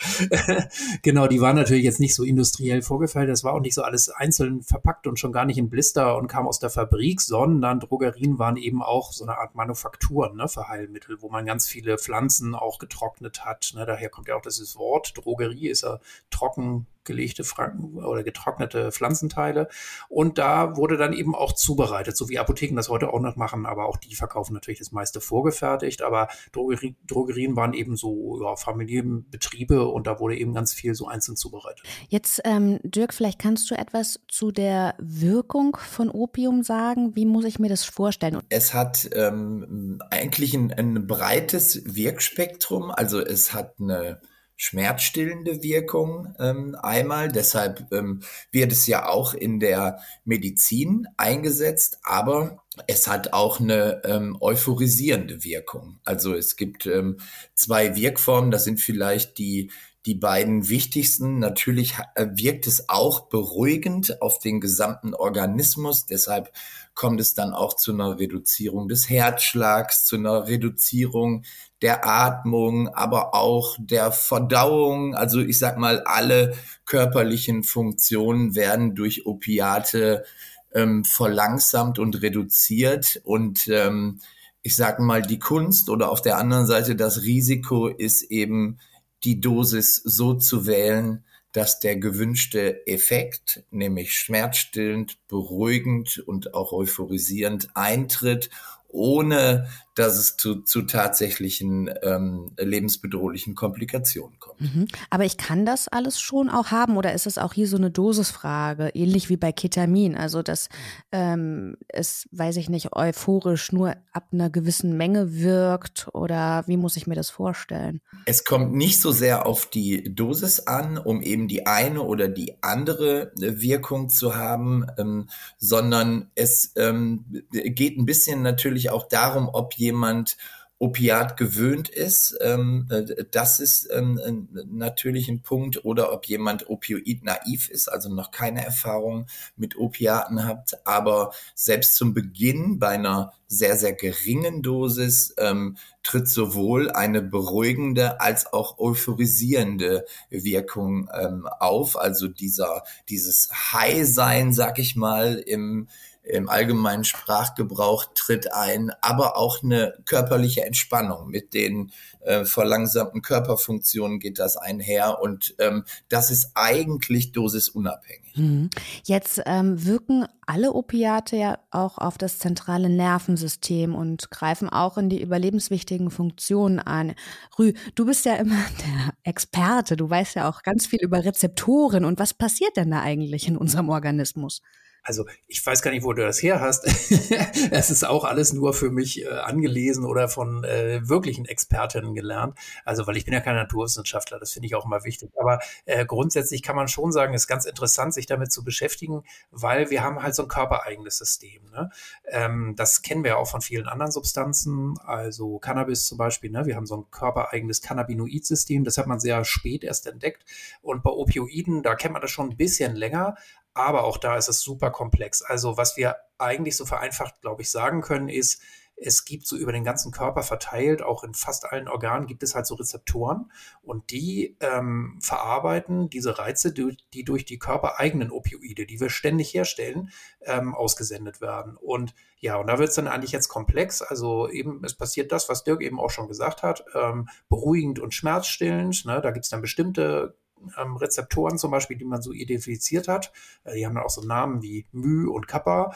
genau, 1.03 1.27
die 1.27 1.43
waren 1.43 1.57
natürlich 1.57 1.85
jetzt 1.85 2.01
nicht 2.01 2.15
so 2.15 2.25
industriell 2.25 2.81
vorgefällt. 2.81 3.29
Das 3.29 3.45
war 3.45 3.53
auch 3.53 3.61
nicht 3.61 3.75
so 3.75 3.83
alles 3.83 4.09
einzeln 4.09 4.63
verpackt 4.63 5.07
und 5.07 5.19
schon 5.19 5.33
gar 5.33 5.45
nicht 5.45 5.59
in 5.59 5.69
Blister 5.69 6.17
und 6.17 6.29
kam 6.29 6.47
aus 6.47 6.61
der 6.61 6.71
Fabrik, 6.71 7.21
sondern 7.21 7.81
Drogerien 7.81 8.39
waren 8.39 8.57
eben 8.57 8.83
auch 8.83 9.13
so 9.13 9.25
eine 9.25 9.37
Art 9.37 9.55
Manufakturen 9.55 10.35
ne, 10.35 10.49
für 10.49 10.69
Heilmittel, 10.69 11.21
wo 11.21 11.29
man 11.29 11.45
ganz 11.45 11.69
viele 11.69 11.99
Pflanzen 11.99 12.55
auch 12.55 12.79
getrocknet 12.79 13.45
hat. 13.45 13.73
Ne? 13.75 13.85
Daher 13.85 14.09
kommt 14.09 14.29
ja 14.29 14.37
auch 14.37 14.43
dieses 14.43 14.77
Wort. 14.77 15.13
Drogerie 15.15 15.69
ist 15.69 15.83
ja 15.83 15.99
trocken 16.31 16.70
gelegte 17.05 17.45
Franken 17.45 18.05
oder 18.05 18.23
getrocknete 18.23 18.93
Pflanzenteile. 18.93 19.69
Und 20.09 20.39
da 20.39 20.77
wurde 20.77 20.97
dann 20.97 21.13
eben 21.13 21.35
auch 21.35 21.53
zubereitet, 21.55 22.17
so 22.17 22.29
wie 22.29 22.39
Apotheken 22.39 22.77
das 22.77 22.89
heute 22.89 23.13
auch 23.13 23.21
noch 23.21 23.37
machen, 23.37 23.67
aber 23.67 23.87
auch 23.87 23.97
die 23.97 24.15
verkaufen 24.15 24.55
natürlich 24.55 24.79
das 24.79 24.93
meiste 24.93 25.21
vorgefertigt. 25.21 26.03
Aber 26.03 26.29
Drogerie, 26.53 26.97
Drogerien 27.07 27.57
waren 27.57 27.73
eben 27.73 27.97
so 27.97 28.41
ja, 28.43 28.55
Familienbetriebe 28.55 29.87
und 29.87 30.07
da 30.07 30.21
wurde 30.21 30.37
eben 30.37 30.55
ganz 30.55 30.73
viel 30.73 30.95
so 30.95 31.09
einzeln 31.09 31.37
zubereitet. 31.37 31.85
Jetzt, 32.09 32.43
ähm, 32.45 32.79
Dirk, 32.83 33.15
vielleicht 33.15 33.39
kannst 33.39 33.71
du 33.71 33.75
etwas 33.75 34.21
zu 34.29 34.53
der 34.53 34.95
Wirkung 34.99 35.77
von 35.77 36.11
Opium 36.11 36.63
sagen. 36.63 37.17
Wie 37.17 37.27
muss 37.27 37.45
ich 37.45 37.59
mir 37.59 37.69
das 37.69 37.85
vorstellen? 37.85 38.39
Es 38.51 38.75
hat 38.75 39.09
ähm, 39.15 40.01
eigentlich 40.11 40.55
ein, 40.55 40.73
ein 40.73 41.07
breites 41.07 41.83
Wirkspektrum. 41.97 42.91
Also 42.91 43.21
es 43.21 43.55
hat 43.55 43.75
eine 43.81 44.21
schmerzstillende 44.61 45.63
Wirkung 45.63 46.35
ähm, 46.39 46.77
einmal. 46.83 47.29
Deshalb 47.29 47.91
ähm, 47.93 48.21
wird 48.53 48.73
es 48.73 48.87
ja 48.87 49.09
auch 49.09 49.33
in 49.33 49.59
der 49.59 50.01
Medizin 50.27 51.09
eingesetzt, 51.17 51.99
aber 52.03 52.63
es 52.87 53.09
hat 53.09 53.33
auch 53.33 53.59
eine 53.59 54.03
ähm, 54.05 54.37
euphorisierende 54.39 55.45
Wirkung. 55.45 55.99
Also 56.05 56.35
es 56.35 56.57
gibt 56.57 56.85
ähm, 56.85 57.17
zwei 57.55 57.97
Wirkformen, 57.97 58.51
das 58.51 58.65
sind 58.65 58.81
vielleicht 58.81 59.39
die 59.39 59.71
die 60.07 60.15
beiden 60.15 60.69
wichtigsten. 60.69 61.39
Natürlich 61.39 61.95
äh, 62.15 62.27
wirkt 62.33 62.67
es 62.67 62.89
auch 62.89 63.29
beruhigend 63.29 64.21
auf 64.23 64.39
den 64.39 64.61
gesamten 64.61 65.15
Organismus. 65.15 66.07
Deshalb 66.07 66.53
kommt 66.95 67.21
es 67.21 67.35
dann 67.35 67.53
auch 67.53 67.75
zu 67.75 67.93
einer 67.93 68.19
Reduzierung 68.19 68.89
des 68.89 69.11
Herzschlags, 69.11 70.05
zu 70.05 70.17
einer 70.17 70.47
Reduzierung 70.47 71.45
der 71.83 72.07
Atmung, 72.07 72.89
aber 72.89 73.35
auch 73.35 73.77
der 73.79 74.13
Verdauung. 74.13 75.15
Also 75.15 75.41
ich 75.41 75.59
sag 75.59 75.79
mal, 75.79 76.03
alle 76.05 76.55
körperlichen 76.85 77.63
Funktionen 77.63 78.55
werden 78.55 78.95
durch 78.95 79.27
Opiate 79.27 80.25
ähm, 80.73 81.05
verlangsamt 81.05 81.99
und 81.99 82.21
reduziert. 82.23 83.21
Und 83.25 83.69
ähm, 83.69 84.21
ich 84.63 84.77
sag 84.77 85.01
mal, 85.01 85.23
die 85.23 85.39
Kunst 85.39 85.89
oder 85.89 86.11
auf 86.11 86.23
der 86.23 86.37
anderen 86.39 86.67
Seite 86.67 86.97
das 86.97 87.23
Risiko 87.23 87.89
ist 87.89 88.23
eben, 88.23 88.79
die 89.25 89.41
Dosis 89.41 89.97
so 89.97 90.35
zu 90.35 90.67
wählen, 90.67 91.25
dass 91.53 91.81
der 91.81 91.97
gewünschte 91.97 92.87
Effekt, 92.87 93.65
nämlich 93.71 94.15
schmerzstillend, 94.15 95.19
beruhigend 95.29 96.23
und 96.27 96.55
auch 96.55 96.73
euphorisierend 96.73 97.69
eintritt 97.75 98.51
ohne 98.93 99.67
dass 100.01 100.17
es 100.17 100.37
zu, 100.37 100.63
zu 100.63 100.83
tatsächlichen 100.83 101.91
ähm, 102.03 102.53
lebensbedrohlichen 102.57 103.55
Komplikationen 103.55 104.39
kommt. 104.39 104.61
Mhm. 104.61 104.89
Aber 105.11 105.25
ich 105.25 105.37
kann 105.37 105.67
das 105.67 105.89
alles 105.89 106.21
schon 106.21 106.49
auch 106.49 106.71
haben 106.71 106.97
oder 106.97 107.13
ist 107.13 107.27
es 107.27 107.39
auch 107.39 107.53
hier 107.53 107.67
so 107.67 107.77
eine 107.77 107.91
Dosisfrage, 107.91 108.91
ähnlich 108.95 109.29
wie 109.29 109.37
bei 109.37 109.53
Ketamin? 109.53 110.17
Also 110.17 110.43
dass 110.43 110.69
ähm, 111.13 111.77
es, 111.89 112.29
weiß 112.33 112.57
ich 112.57 112.71
nicht, 112.71 112.95
euphorisch 112.95 113.73
nur 113.73 113.95
ab 114.13 114.29
einer 114.33 114.49
gewissen 114.49 114.97
Menge 114.97 115.35
wirkt 115.35 116.09
oder 116.15 116.65
wie 116.67 116.77
muss 116.77 116.97
ich 116.97 117.07
mir 117.07 117.17
das 117.17 117.29
vorstellen? 117.29 118.01
Es 118.25 118.45
kommt 118.45 118.73
nicht 118.73 119.01
so 119.01 119.11
sehr 119.13 119.45
auf 119.45 119.67
die 119.67 120.15
Dosis 120.15 120.61
an, 120.61 120.99
um 120.99 121.21
eben 121.21 121.49
die 121.49 121.67
eine 121.67 122.03
oder 122.03 122.29
die 122.29 122.63
andere 122.63 123.33
Wirkung 123.37 124.09
zu 124.09 124.37
haben, 124.37 124.87
ähm, 124.99 125.29
sondern 125.59 126.31
es 126.37 126.73
ähm, 126.77 127.25
geht 127.51 127.99
ein 127.99 128.07
bisschen 128.07 128.43
natürlich 128.43 128.80
auch 128.89 129.07
darum, 129.07 129.51
ob 129.53 129.75
jemand 129.75 129.91
jemand 130.01 130.37
Opiat 130.83 131.37
gewöhnt 131.37 131.91
ist. 131.91 132.39
Ähm, 132.41 132.89
äh, 132.91 133.25
das 133.31 133.61
ist 133.61 133.87
ähm, 133.93 134.49
natürlich 134.71 135.29
ein 135.29 135.43
Punkt. 135.43 135.85
Oder 135.85 136.11
ob 136.11 136.25
jemand 136.25 136.71
Opioid 136.71 137.23
naiv 137.23 137.69
ist, 137.69 137.89
also 137.89 138.09
noch 138.09 138.31
keine 138.31 138.65
Erfahrung 138.65 139.27
mit 139.57 139.77
Opiaten 139.77 140.47
hat. 140.47 140.81
Aber 140.87 141.33
selbst 141.55 141.97
zum 141.97 142.15
Beginn 142.15 142.79
bei 142.79 142.89
einer 142.89 143.35
sehr, 143.47 143.77
sehr 143.77 143.93
geringen 143.93 144.63
Dosis 144.63 145.35
ähm, 145.37 145.77
tritt 146.03 146.29
sowohl 146.29 146.91
eine 146.91 147.21
beruhigende 147.21 148.19
als 148.23 148.51
auch 148.51 148.79
euphorisierende 148.79 150.07
Wirkung 150.31 151.11
ähm, 151.13 151.47
auf. 151.47 151.99
Also 151.99 152.27
dieser, 152.27 152.85
dieses 153.11 153.51
High-Sein, 153.75 154.55
sag 154.55 154.79
ich 154.79 154.97
mal, 154.97 155.35
im 155.35 155.89
im 156.33 156.49
allgemeinen 156.49 157.05
Sprachgebrauch 157.05 158.07
tritt 158.15 158.53
ein, 158.53 158.91
aber 159.01 159.37
auch 159.37 159.63
eine 159.63 159.95
körperliche 160.07 160.65
Entspannung. 160.65 161.29
Mit 161.29 161.55
den 161.55 161.93
äh, 162.21 162.45
verlangsamten 162.45 163.23
Körperfunktionen 163.23 164.19
geht 164.19 164.39
das 164.39 164.57
einher 164.57 165.21
und 165.21 165.55
ähm, 165.59 165.85
das 166.09 166.31
ist 166.31 166.53
eigentlich 166.55 167.33
dosisunabhängig. 167.33 168.37
Mhm. 168.37 168.71
Jetzt 169.05 169.43
ähm, 169.47 169.85
wirken 169.85 170.27
alle 170.47 170.73
Opiate 170.73 171.37
ja 171.37 171.59
auch 171.71 171.99
auf 171.99 172.19
das 172.19 172.39
zentrale 172.39 172.89
Nervensystem 172.89 173.95
und 173.95 174.31
greifen 174.31 174.69
auch 174.69 174.99
in 174.99 175.09
die 175.09 175.23
überlebenswichtigen 175.23 176.11
Funktionen 176.11 176.79
ein. 176.79 177.15
Rü, 177.59 177.73
du 177.95 178.07
bist 178.07 178.25
ja 178.25 178.35
immer 178.35 178.57
der 178.81 179.15
Experte, 179.23 179.97
du 179.97 180.09
weißt 180.09 180.37
ja 180.37 180.49
auch 180.49 180.63
ganz 180.63 180.87
viel 180.87 181.01
über 181.01 181.25
Rezeptoren 181.25 182.05
und 182.05 182.19
was 182.19 182.35
passiert 182.35 182.77
denn 182.77 182.91
da 182.91 183.01
eigentlich 183.01 183.49
in 183.49 183.57
unserem 183.57 183.89
Organismus? 183.89 184.61
Also 185.03 185.27
ich 185.47 185.65
weiß 185.65 185.83
gar 185.83 185.91
nicht, 185.91 186.05
wo 186.05 186.13
du 186.13 186.23
das 186.23 186.43
her 186.43 186.61
hast. 186.61 186.87
es 187.71 187.91
ist 187.91 188.05
auch 188.05 188.25
alles 188.25 188.53
nur 188.53 188.75
für 188.75 188.91
mich 188.91 189.25
äh, 189.25 189.29
angelesen 189.29 190.05
oder 190.05 190.29
von 190.29 190.65
äh, 190.65 191.09
wirklichen 191.09 191.47
Expertinnen 191.47 192.15
gelernt. 192.15 192.57
Also 192.85 193.07
weil 193.07 193.17
ich 193.17 193.25
bin 193.25 193.35
ja 193.35 193.41
kein 193.41 193.57
Naturwissenschaftler, 193.57 194.39
das 194.39 194.53
finde 194.53 194.67
ich 194.67 194.75
auch 194.75 194.85
immer 194.85 195.05
wichtig. 195.05 195.31
Aber 195.39 195.61
äh, 195.87 196.05
grundsätzlich 196.05 196.63
kann 196.63 196.77
man 196.77 196.89
schon 196.89 197.13
sagen, 197.13 197.35
es 197.35 197.43
ist 197.43 197.49
ganz 197.49 197.65
interessant, 197.65 198.15
sich 198.15 198.27
damit 198.27 198.53
zu 198.53 198.65
beschäftigen, 198.65 199.25
weil 199.51 199.91
wir 199.91 200.03
haben 200.03 200.23
halt 200.23 200.35
so 200.35 200.43
ein 200.43 200.49
körpereigenes 200.49 201.19
System. 201.19 201.63
Ne? 201.73 201.91
Ähm, 202.29 202.75
das 202.77 203.03
kennen 203.03 203.25
wir 203.25 203.33
ja 203.33 203.37
auch 203.37 203.49
von 203.49 203.61
vielen 203.61 203.89
anderen 203.89 204.13
Substanzen, 204.13 204.99
also 205.05 205.59
Cannabis 205.59 206.07
zum 206.07 206.19
Beispiel. 206.19 206.51
Ne? 206.51 206.67
Wir 206.67 206.77
haben 206.77 206.87
so 206.87 206.97
ein 206.97 207.11
körpereigenes 207.11 207.83
Cannabinoid-System, 207.83 208.85
das 208.85 208.99
hat 208.99 209.07
man 209.07 209.21
sehr 209.21 209.45
spät 209.45 209.85
erst 209.85 210.07
entdeckt. 210.07 210.45
Und 210.83 211.03
bei 211.03 211.11
Opioiden, 211.11 211.83
da 211.83 211.95
kennt 211.95 212.13
man 212.13 212.23
das 212.23 212.31
schon 212.31 212.51
ein 212.51 212.57
bisschen 212.57 212.97
länger, 212.97 213.37
aber 213.75 214.05
auch 214.05 214.19
da 214.19 214.37
ist 214.37 214.49
es 214.49 214.61
super 214.61 214.91
komplex. 214.91 215.43
Also 215.43 215.77
was 215.77 215.97
wir 215.97 216.17
eigentlich 216.39 216.77
so 216.77 216.87
vereinfacht, 216.87 217.41
glaube 217.41 217.63
ich, 217.63 217.71
sagen 217.71 218.01
können, 218.01 218.29
ist, 218.29 218.63
es 219.03 219.25
gibt 219.25 219.47
so 219.47 219.57
über 219.57 219.73
den 219.73 219.83
ganzen 219.83 220.13
Körper 220.13 220.43
verteilt, 220.43 221.03
auch 221.03 221.25
in 221.25 221.33
fast 221.33 221.65
allen 221.65 221.89
Organen 221.89 222.27
gibt 222.27 222.43
es 222.43 222.55
halt 222.55 222.67
so 222.67 222.75
Rezeptoren 222.75 223.51
und 223.83 224.11
die 224.11 224.59
ähm, 224.61 225.19
verarbeiten 225.23 226.11
diese 226.11 226.39
Reize, 226.39 226.73
die, 226.73 226.97
die, 227.15 227.25
durch 227.25 227.47
die 227.47 227.59
körpereigenen 227.59 228.31
Opioide, 228.31 228.85
die 228.85 229.01
wir 229.01 229.09
ständig 229.09 229.55
herstellen, 229.55 230.11
ähm, 230.43 230.75
ausgesendet 230.75 231.41
werden. 231.41 231.77
Und 231.79 232.15
ja, 232.41 232.57
und 232.57 232.67
da 232.67 232.79
wird 232.79 232.91
es 232.91 232.95
dann 232.95 233.09
eigentlich 233.09 233.33
jetzt 233.33 233.49
komplex. 233.49 234.03
Also 234.03 234.49
eben, 234.49 234.85
es 234.85 234.95
passiert 234.95 235.33
das, 235.33 235.49
was 235.49 235.65
Dirk 235.65 235.81
eben 235.83 235.99
auch 235.99 236.11
schon 236.11 236.29
gesagt 236.29 236.63
hat, 236.63 236.85
ähm, 236.95 237.29
beruhigend 237.49 237.99
und 238.01 238.15
schmerzstillend. 238.15 239.07
Ne? 239.07 239.21
Da 239.23 239.31
gibt 239.31 239.47
es 239.47 239.51
dann 239.51 239.63
bestimmte 239.63 240.37
ähm, 240.79 240.97
Rezeptoren 240.97 241.59
zum 241.59 241.71
Beispiel, 241.71 241.97
die 241.97 242.05
man 242.05 242.23
so 242.23 242.33
identifiziert 242.33 243.09
hat. 243.09 243.33
Äh, 243.65 243.75
die 243.75 243.87
haben 243.87 243.95
dann 243.95 244.05
auch 244.05 244.11
so 244.11 244.23
Namen 244.23 244.63
wie 244.63 244.87
Mü 244.93 245.29
und 245.29 245.49
Kappa. 245.49 245.93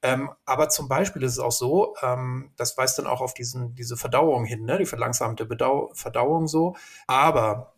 Ähm, 0.00 0.30
aber 0.44 0.68
zum 0.68 0.88
Beispiel 0.88 1.22
ist 1.22 1.32
es 1.32 1.38
auch 1.38 1.52
so, 1.52 1.96
ähm, 2.02 2.50
das 2.56 2.76
weist 2.78 2.98
dann 2.98 3.06
auch 3.06 3.20
auf 3.20 3.34
diesen, 3.34 3.74
diese 3.74 3.96
Verdauung 3.96 4.44
hin, 4.44 4.64
ne? 4.64 4.78
die 4.78 4.86
verlangsamte 4.86 5.44
Bedau 5.44 5.90
Verdauung 5.94 6.46
so. 6.46 6.76
Aber 7.06 7.74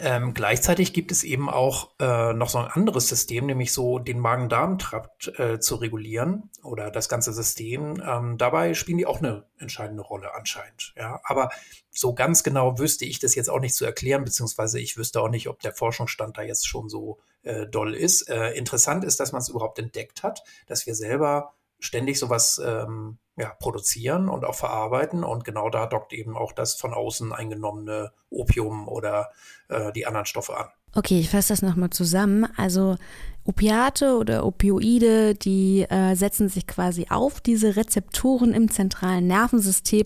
ähm, 0.00 0.34
gleichzeitig 0.34 0.92
gibt 0.92 1.12
es 1.12 1.24
eben 1.24 1.48
auch 1.48 1.90
äh, 1.98 2.32
noch 2.32 2.48
so 2.48 2.58
ein 2.58 2.66
anderes 2.66 3.08
System, 3.08 3.46
nämlich 3.46 3.72
so 3.72 3.98
den 3.98 4.18
Magen-Darm-Trakt 4.20 5.38
äh, 5.38 5.60
zu 5.60 5.76
regulieren 5.76 6.50
oder 6.62 6.90
das 6.90 7.08
ganze 7.08 7.32
System. 7.32 8.02
Ähm, 8.06 8.38
dabei 8.38 8.74
spielen 8.74 8.98
die 8.98 9.06
auch 9.06 9.18
eine 9.18 9.44
entscheidende 9.58 10.02
Rolle 10.02 10.34
anscheinend. 10.34 10.94
Ja, 10.96 11.20
aber 11.24 11.50
so 11.90 12.14
ganz 12.14 12.42
genau 12.42 12.78
wüsste 12.78 13.04
ich 13.04 13.18
das 13.18 13.34
jetzt 13.34 13.50
auch 13.50 13.60
nicht 13.60 13.74
zu 13.74 13.84
erklären, 13.84 14.24
beziehungsweise 14.24 14.80
ich 14.80 14.96
wüsste 14.96 15.20
auch 15.20 15.28
nicht, 15.28 15.48
ob 15.48 15.60
der 15.60 15.74
Forschungsstand 15.74 16.38
da 16.38 16.42
jetzt 16.42 16.66
schon 16.66 16.88
so 16.88 17.18
äh, 17.42 17.66
doll 17.66 17.94
ist. 17.94 18.28
Äh, 18.28 18.52
interessant 18.52 19.04
ist, 19.04 19.20
dass 19.20 19.32
man 19.32 19.42
es 19.42 19.48
überhaupt 19.48 19.78
entdeckt 19.78 20.22
hat, 20.22 20.42
dass 20.66 20.86
wir 20.86 20.94
selber 20.94 21.54
ständig 21.78 22.18
sowas 22.18 22.60
ähm, 22.64 23.18
ja, 23.36 23.50
produzieren 23.58 24.28
und 24.28 24.44
auch 24.44 24.54
verarbeiten. 24.54 25.24
Und 25.24 25.44
genau 25.44 25.70
da 25.70 25.86
dockt 25.86 26.12
eben 26.12 26.36
auch 26.36 26.52
das 26.52 26.74
von 26.74 26.94
außen 26.94 27.32
eingenommene 27.32 28.12
Opium 28.30 28.88
oder 28.88 29.30
äh, 29.68 29.92
die 29.92 30.06
anderen 30.06 30.26
Stoffe 30.26 30.56
an. 30.56 30.68
Okay, 30.96 31.18
ich 31.18 31.28
fasse 31.28 31.52
das 31.52 31.62
nochmal 31.62 31.90
zusammen. 31.90 32.46
Also 32.56 32.96
Opiate 33.44 34.16
oder 34.16 34.46
Opioide, 34.46 35.34
die 35.34 35.82
äh, 35.82 36.14
setzen 36.14 36.48
sich 36.48 36.68
quasi 36.68 37.06
auf 37.10 37.40
diese 37.40 37.74
Rezeptoren 37.74 38.54
im 38.54 38.70
zentralen 38.70 39.26
Nervensystem 39.26 40.04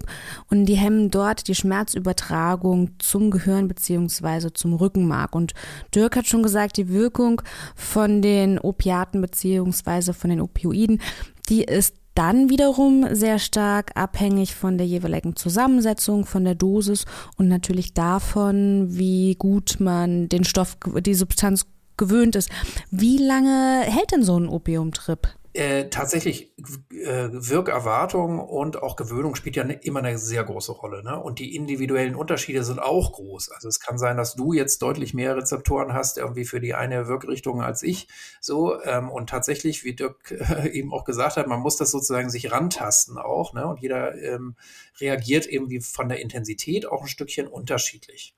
und 0.50 0.64
die 0.64 0.76
hemmen 0.76 1.11
dort 1.11 1.47
die 1.47 1.54
Schmerzübertragung 1.54 2.92
zum 2.99 3.30
Gehirn 3.30 3.68
beziehungsweise 3.68 4.54
zum 4.54 4.73
Rückenmark. 4.73 5.35
Und 5.35 5.52
Dirk 5.94 6.16
hat 6.16 6.26
schon 6.26 6.42
gesagt, 6.42 6.78
die 6.78 6.88
Wirkung 6.88 7.42
von 7.76 8.23
den 8.23 8.58
Opiaten 8.58 9.20
beziehungsweise 9.20 10.14
von 10.14 10.30
den 10.30 10.40
Opioiden, 10.40 11.02
die 11.50 11.64
ist 11.64 11.94
dann 12.18 12.50
wiederum 12.50 13.14
sehr 13.14 13.38
stark 13.38 13.92
abhängig 13.94 14.56
von 14.56 14.76
der 14.76 14.88
jeweiligen 14.88 15.37
Zusammensetzung, 15.37 16.26
von 16.26 16.44
der 16.44 16.56
Dosis 16.56 17.04
und 17.37 17.46
natürlich 17.46 17.94
davon, 17.94 18.88
wie 18.90 19.37
gut 19.37 19.76
man 19.78 20.28
den 20.28 20.44
Stoff, 20.44 20.76
die 21.00 21.14
Substanz 21.14 21.66
gewöhnt 21.96 22.34
ist. 22.34 22.50
Wie 22.90 23.18
lange 23.18 23.82
hält 23.82 24.10
denn 24.10 24.25
so 24.25 24.37
ein 24.37 24.48
Opiumtrip? 24.48 25.28
Äh, 25.55 25.88
tatsächlich 25.88 26.52
äh, 26.90 27.28
Wirkerwartung 27.33 28.38
und 28.38 28.83
auch 28.83 28.97
Gewöhnung 28.97 29.35
spielt 29.35 29.57
ja 29.57 29.64
ne, 29.64 29.73
immer 29.83 30.00
eine 30.00 30.19
sehr 30.19 30.45
große 30.45 30.73
Rolle. 30.73 31.02
Ne? 31.02 31.19
Und 31.19 31.38
die 31.38 31.57
individuellen 31.57 32.14
Unterschiede 32.14 32.62
sind 32.64 32.78
auch 32.78 33.12
groß. 33.12 33.50
Also 33.52 33.67
es 33.69 33.81
kann 33.81 33.99
sein, 33.99 34.19
dass 34.19 34.35
du 34.35 34.52
jetzt 34.52 34.83
deutlich 34.83 35.14
mehr 35.14 35.37
Rezeptoren 35.37 35.95
hast, 35.95 36.19
irgendwie 36.19 36.45
für 36.45 36.61
die 36.61 36.75
eine 36.75 37.09
Wirkrichtung 37.09 37.62
als 37.62 37.83
ich. 37.83 38.09
So, 38.43 38.81
ähm, 38.83 39.11
und 39.11 39.31
tatsächlich, 39.31 39.85
wie 39.85 39.95
Dirk 39.95 40.31
äh, 40.33 40.69
eben 40.69 40.93
auch 40.93 41.05
gesagt 41.05 41.38
hat, 41.38 41.47
man 41.47 41.61
muss 41.61 41.76
das 41.76 41.90
sozusagen 41.90 42.28
sich 42.28 42.52
rantasten 42.52 43.17
auch. 43.17 43.55
Ne? 43.55 43.67
Und 43.67 43.81
jeder 43.81 44.14
ähm, 44.21 44.55
reagiert 45.00 45.47
eben 45.47 45.71
wie 45.71 45.81
von 45.81 46.11
der 46.11 46.21
Intensität 46.21 46.87
auch 46.87 47.02
ein 47.02 47.09
Stückchen 47.09 47.49
unterschiedlich. 47.49 48.35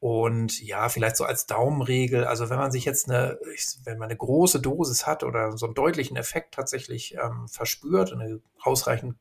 Und 0.00 0.62
ja, 0.62 0.88
vielleicht 0.88 1.16
so 1.16 1.24
als 1.24 1.44
Daumenregel, 1.44 2.24
also 2.24 2.48
wenn 2.48 2.56
man 2.56 2.72
sich 2.72 2.86
jetzt 2.86 3.10
eine, 3.10 3.38
wenn 3.84 3.98
man 3.98 4.08
eine 4.08 4.16
große 4.16 4.58
Dosis 4.58 5.06
hat 5.06 5.22
oder 5.22 5.58
so 5.58 5.66
einen 5.66 5.74
deutlichen 5.74 6.16
Effekt 6.16 6.54
tatsächlich 6.54 7.16
ähm, 7.22 7.48
verspürt, 7.48 8.14
eine 8.14 8.40
ausreichend 8.62 9.16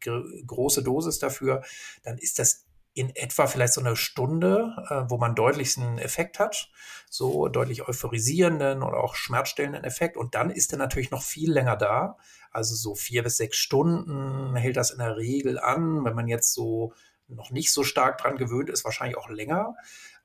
große 0.48 0.81
Dosis 0.81 1.19
dafür, 1.19 1.63
dann 2.03 2.17
ist 2.17 2.39
das 2.39 2.65
in 2.93 3.13
etwa 3.13 3.48
vielleicht 3.48 3.74
so 3.74 3.81
eine 3.81 3.98
Stunde, 3.98 4.74
äh, 4.89 5.09
wo 5.09 5.17
man 5.17 5.36
deutlichsten 5.36 6.00
Effekt 6.00 6.39
hat, 6.39 6.69
so 7.09 7.50
deutlich 7.50 7.86
euphorisierenden 7.86 8.81
oder 8.81 9.03
auch 9.03 9.15
schmerzstellenden 9.15 9.83
Effekt. 9.83 10.15
Und 10.15 10.33
dann 10.33 10.50
ist 10.50 10.71
er 10.71 10.77
natürlich 10.77 11.12
noch 11.12 11.24
viel 11.24 11.51
länger 11.51 11.75
da. 11.75 12.17
Also 12.51 12.75
so 12.75 12.95
vier 12.95 13.24
bis 13.24 13.36
sechs 13.36 13.57
Stunden 13.57 14.55
hält 14.55 14.77
das 14.77 14.91
in 14.91 15.00
der 15.00 15.17
Regel 15.17 15.59
an. 15.59 16.05
Wenn 16.05 16.15
man 16.15 16.29
jetzt 16.29 16.53
so 16.53 16.93
noch 17.27 17.51
nicht 17.51 17.71
so 17.74 17.83
stark 17.83 18.17
dran 18.17 18.38
gewöhnt 18.38 18.69
ist, 18.69 18.86
wahrscheinlich 18.86 19.17
auch 19.17 19.29
länger 19.29 19.75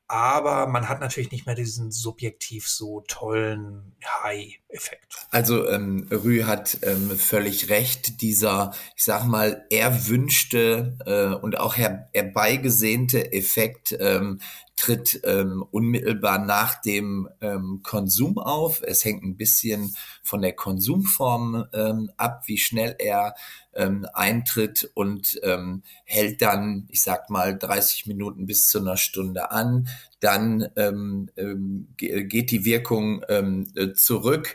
aber 0.07 0.67
man 0.67 0.89
hat 0.89 1.01
natürlich 1.01 1.31
nicht 1.31 1.47
mehr 1.47 1.55
diesen 1.55 1.91
subjektiv 1.91 2.69
so 2.69 3.03
tollen 3.09 3.97
High-Effekt. 4.23 5.15
Also 5.31 5.69
ähm, 5.69 6.07
Rü 6.11 6.43
hat 6.45 6.79
ähm, 6.83 7.17
völlig 7.17 7.71
recht. 7.71 8.21
Dieser, 8.21 8.75
ich 8.97 9.05
sag 9.05 9.25
mal, 9.25 9.65
erwünschte 9.71 10.99
äh, 11.07 11.43
und 11.43 11.59
auch 11.59 11.77
her 11.77 12.11
herbeigesehnte 12.13 13.33
Effekt 13.33 13.97
ähm, 13.99 14.41
tritt 14.85 15.23
ähm, 15.25 15.65
unmittelbar 15.71 16.39
nach 16.39 16.83
dem 16.83 17.27
ähm, 17.41 17.81
Konsum 17.83 18.37
auf. 18.37 18.83
Es 18.83 19.03
hängt 19.03 19.25
ein 19.25 19.39
bisschen 19.39 19.97
von 20.23 20.43
der 20.43 20.53
Konsumform 20.53 21.65
ähm, 21.73 22.11
ab, 22.19 22.43
wie 22.47 22.59
schnell 22.59 22.95
er 22.99 23.35
ähm, 23.73 24.07
eintritt 24.13 24.91
und 24.93 25.41
ähm, 25.43 25.85
hält 26.05 26.43
dann, 26.43 26.87
ich 26.91 27.03
sag 27.03 27.31
mal, 27.31 27.57
30 27.57 28.05
Minuten 28.07 28.45
bis 28.45 28.69
zu 28.69 28.79
einer 28.79 28.99
Stunde 28.99 29.51
an. 29.51 29.89
Dann 30.21 30.69
ähm, 30.77 31.31
ähm, 31.39 31.89
geht 31.97 32.51
die 32.51 32.67
Wirkung 32.67 33.25
ähm, 33.31 33.67
zurück 33.95 34.55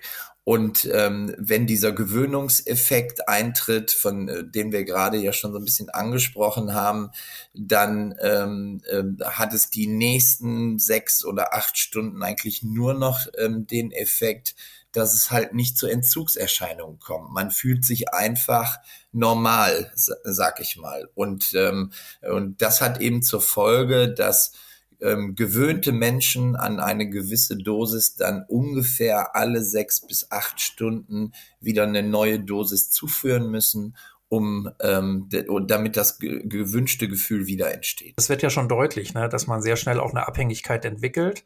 und 0.50 0.90
ähm, 0.92 1.36
wenn 1.38 1.68
dieser 1.68 1.92
Gewöhnungseffekt 1.92 3.28
eintritt, 3.28 3.92
von 3.92 4.28
äh, 4.28 4.44
dem 4.44 4.72
wir 4.72 4.84
gerade 4.84 5.20
ja 5.20 5.32
schon 5.32 5.52
so 5.52 5.60
ein 5.60 5.64
bisschen 5.64 5.92
angesprochen 5.92 6.74
haben, 6.74 7.12
dann 7.54 8.16
ähm, 8.20 8.82
äh, 8.90 9.04
hat 9.26 9.54
es 9.54 9.70
die 9.70 9.86
nächsten 9.86 10.80
sechs 10.80 11.24
oder 11.24 11.54
acht 11.54 11.78
Stunden 11.78 12.24
eigentlich 12.24 12.64
nur 12.64 12.96
noch 12.96 13.28
ähm, 13.38 13.68
den 13.68 13.92
Effekt, 13.92 14.56
dass 14.92 15.14
es 15.14 15.30
halt 15.30 15.54
nicht 15.54 15.78
zu 15.78 15.86
Entzugserscheinungen 15.86 16.98
kommt. 16.98 17.32
Man 17.32 17.52
fühlt 17.52 17.86
sich 17.86 18.12
einfach 18.12 18.80
normal, 19.12 19.92
sag 19.94 20.62
ich 20.62 20.78
mal. 20.78 21.12
Und, 21.14 21.54
ähm, 21.54 21.92
und 22.24 22.60
das 22.60 22.82
hat 22.82 23.02
eben 23.02 23.22
zur 23.22 23.42
Folge, 23.42 24.12
dass 24.12 24.54
ähm, 25.02 25.36
gewöhnte 25.36 25.92
Menschen 25.92 26.56
an 26.56 26.80
eine 26.80 27.10
gewisse 27.10 27.58
Dosis 27.58 28.16
dann 28.16 28.46
ungefähr 28.48 29.36
alle 29.36 29.64
sechs 29.64 30.06
bis 30.06 30.32
acht 30.32 30.60
Stunden 30.62 31.34
wieder 31.60 31.84
eine 31.84 32.04
neue 32.04 32.40
Dosis 32.40 32.92
zuführen 32.92 33.50
müssen 33.50 33.96
um 34.32 34.70
ähm, 34.80 35.28
damit 35.66 35.98
das 35.98 36.20
gewünschte 36.20 37.08
Gefühl 37.08 37.48
wieder 37.48 37.74
entsteht. 37.74 38.14
Es 38.18 38.30
wird 38.30 38.44
ja 38.44 38.52
schon 38.52 38.70
deutlich, 38.70 39.16
ne, 39.16 39.28
dass 39.28 39.48
man 39.48 39.64
sehr 39.64 39.76
schnell 39.76 40.00
auch 40.00 40.12
eine 40.12 40.28
Abhängigkeit 40.28 40.86
entwickelt. 40.86 41.44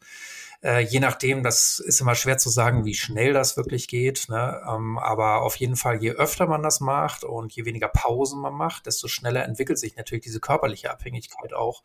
Äh, 0.64 0.80
je 0.80 0.98
nachdem, 0.98 1.42
das 1.42 1.78
ist 1.78 2.00
immer 2.00 2.14
schwer 2.14 2.38
zu 2.38 2.48
sagen, 2.48 2.86
wie 2.86 2.94
schnell 2.94 3.34
das 3.34 3.58
wirklich 3.58 3.86
geht. 3.86 4.30
Ne? 4.30 4.62
Ähm, 4.66 4.96
aber 4.96 5.42
auf 5.42 5.56
jeden 5.56 5.76
Fall, 5.76 6.02
je 6.02 6.12
öfter 6.12 6.46
man 6.46 6.62
das 6.62 6.80
macht 6.80 7.22
und 7.22 7.52
je 7.52 7.66
weniger 7.66 7.88
Pausen 7.88 8.40
man 8.40 8.54
macht, 8.54 8.86
desto 8.86 9.06
schneller 9.06 9.44
entwickelt 9.44 9.78
sich 9.78 9.96
natürlich 9.96 10.24
diese 10.24 10.40
körperliche 10.40 10.90
Abhängigkeit 10.90 11.52
auch. 11.52 11.82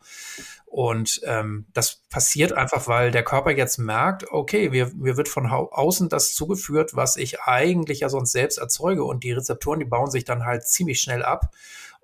Und 0.64 1.20
ähm, 1.24 1.66
das 1.74 1.96
passiert 2.08 2.54
einfach, 2.54 2.88
weil 2.88 3.10
der 3.10 3.22
Körper 3.22 3.50
jetzt 3.50 3.76
merkt, 3.76 4.32
okay, 4.32 4.70
mir, 4.70 4.90
mir 4.94 5.18
wird 5.18 5.28
von 5.28 5.46
außen 5.46 6.08
das 6.08 6.32
zugeführt, 6.34 6.96
was 6.96 7.16
ich 7.16 7.42
eigentlich 7.42 8.00
ja 8.00 8.08
sonst 8.08 8.32
selbst 8.32 8.56
erzeuge. 8.56 9.04
Und 9.04 9.24
die 9.24 9.32
Rezeptoren, 9.32 9.80
die 9.80 9.84
bauen 9.84 10.10
sich 10.10 10.24
dann 10.24 10.46
halt 10.46 10.66
ziemlich 10.66 11.02
schnell 11.02 11.22
ab. 11.22 11.50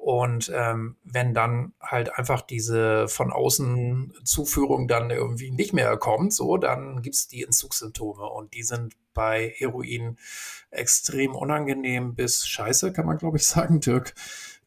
Und 0.06 0.52
ähm, 0.54 0.94
wenn 1.02 1.34
dann 1.34 1.72
halt 1.80 2.16
einfach 2.16 2.40
diese 2.40 3.08
von 3.08 3.32
außen 3.32 4.14
Zuführung 4.22 4.86
dann 4.86 5.10
irgendwie 5.10 5.50
nicht 5.50 5.72
mehr 5.72 5.96
kommt, 5.96 6.32
so, 6.32 6.58
dann 6.58 7.02
gibt's 7.02 7.26
die 7.26 7.42
Entzugssymptome 7.42 8.24
und 8.24 8.54
die 8.54 8.62
sind 8.62 8.94
bei 9.14 9.52
Heroin 9.56 10.16
extrem 10.70 11.34
unangenehm 11.34 12.14
bis 12.14 12.46
scheiße, 12.46 12.92
kann 12.92 13.04
man 13.04 13.18
glaube 13.18 13.38
ich 13.38 13.46
sagen, 13.48 13.80
Dirk. 13.80 14.14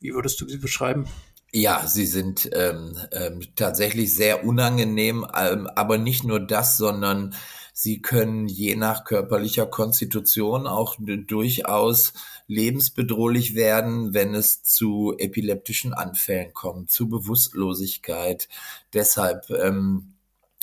Wie 0.01 0.13
würdest 0.13 0.41
du 0.41 0.49
sie 0.49 0.57
beschreiben? 0.57 1.07
Ja, 1.53 1.87
sie 1.87 2.05
sind 2.05 2.49
ähm, 2.51 2.97
ähm, 3.13 3.39
tatsächlich 3.55 4.13
sehr 4.13 4.43
unangenehm, 4.43 5.25
ähm, 5.33 5.67
aber 5.73 5.97
nicht 5.97 6.25
nur 6.25 6.41
das, 6.41 6.75
sondern 6.75 7.33
sie 7.79 8.01
können 8.01 8.49
je 8.49 8.75
nach 8.75 9.05
körperlicher 9.05 9.65
Konstitution 9.65 10.67
auch 10.67 10.97
durchaus 10.99 12.11
lebensbedrohlich 12.47 13.55
werden, 13.55 14.13
wenn 14.13 14.35
es 14.35 14.63
zu 14.63 15.15
epileptischen 15.17 15.93
Anfällen 15.93 16.53
kommt, 16.53 16.91
zu 16.91 17.07
Bewusstlosigkeit. 17.07 18.49
Deshalb 18.93 19.49
ähm, 19.51 20.15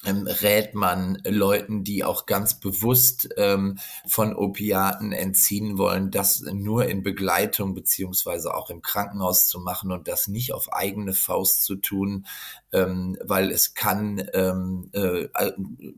ähm, 0.07 0.27
rät 0.27 0.75
man 0.75 1.19
Leuten, 1.27 1.85
die 1.85 2.05
auch 2.05 2.27
ganz 2.27 2.61
bewusst 2.61 3.29
ähm, 3.37 3.79
von 4.07 4.35
Opiaten 4.35 5.13
entziehen 5.13 5.79
wollen, 5.79 6.11
das 6.11 6.41
nur 6.41 6.87
in 6.87 7.03
Begleitung 7.03 7.75
beziehungsweise 7.75 8.55
auch 8.55 8.71
im 8.71 8.83
Krankenhaus 8.83 9.49
zu 9.49 9.61
machen 9.61 9.93
und 9.93 10.09
das 10.09 10.29
nicht 10.29 10.53
auf 10.53 10.73
eigene 10.73 11.13
Faust 11.13 11.65
zu 11.65 11.77
tun, 11.77 12.27
ähm, 12.73 13.19
weil 13.23 13.51
es 13.51 13.75
kann, 13.75 14.29
ähm, 14.33 14.91
äh, 14.93 15.29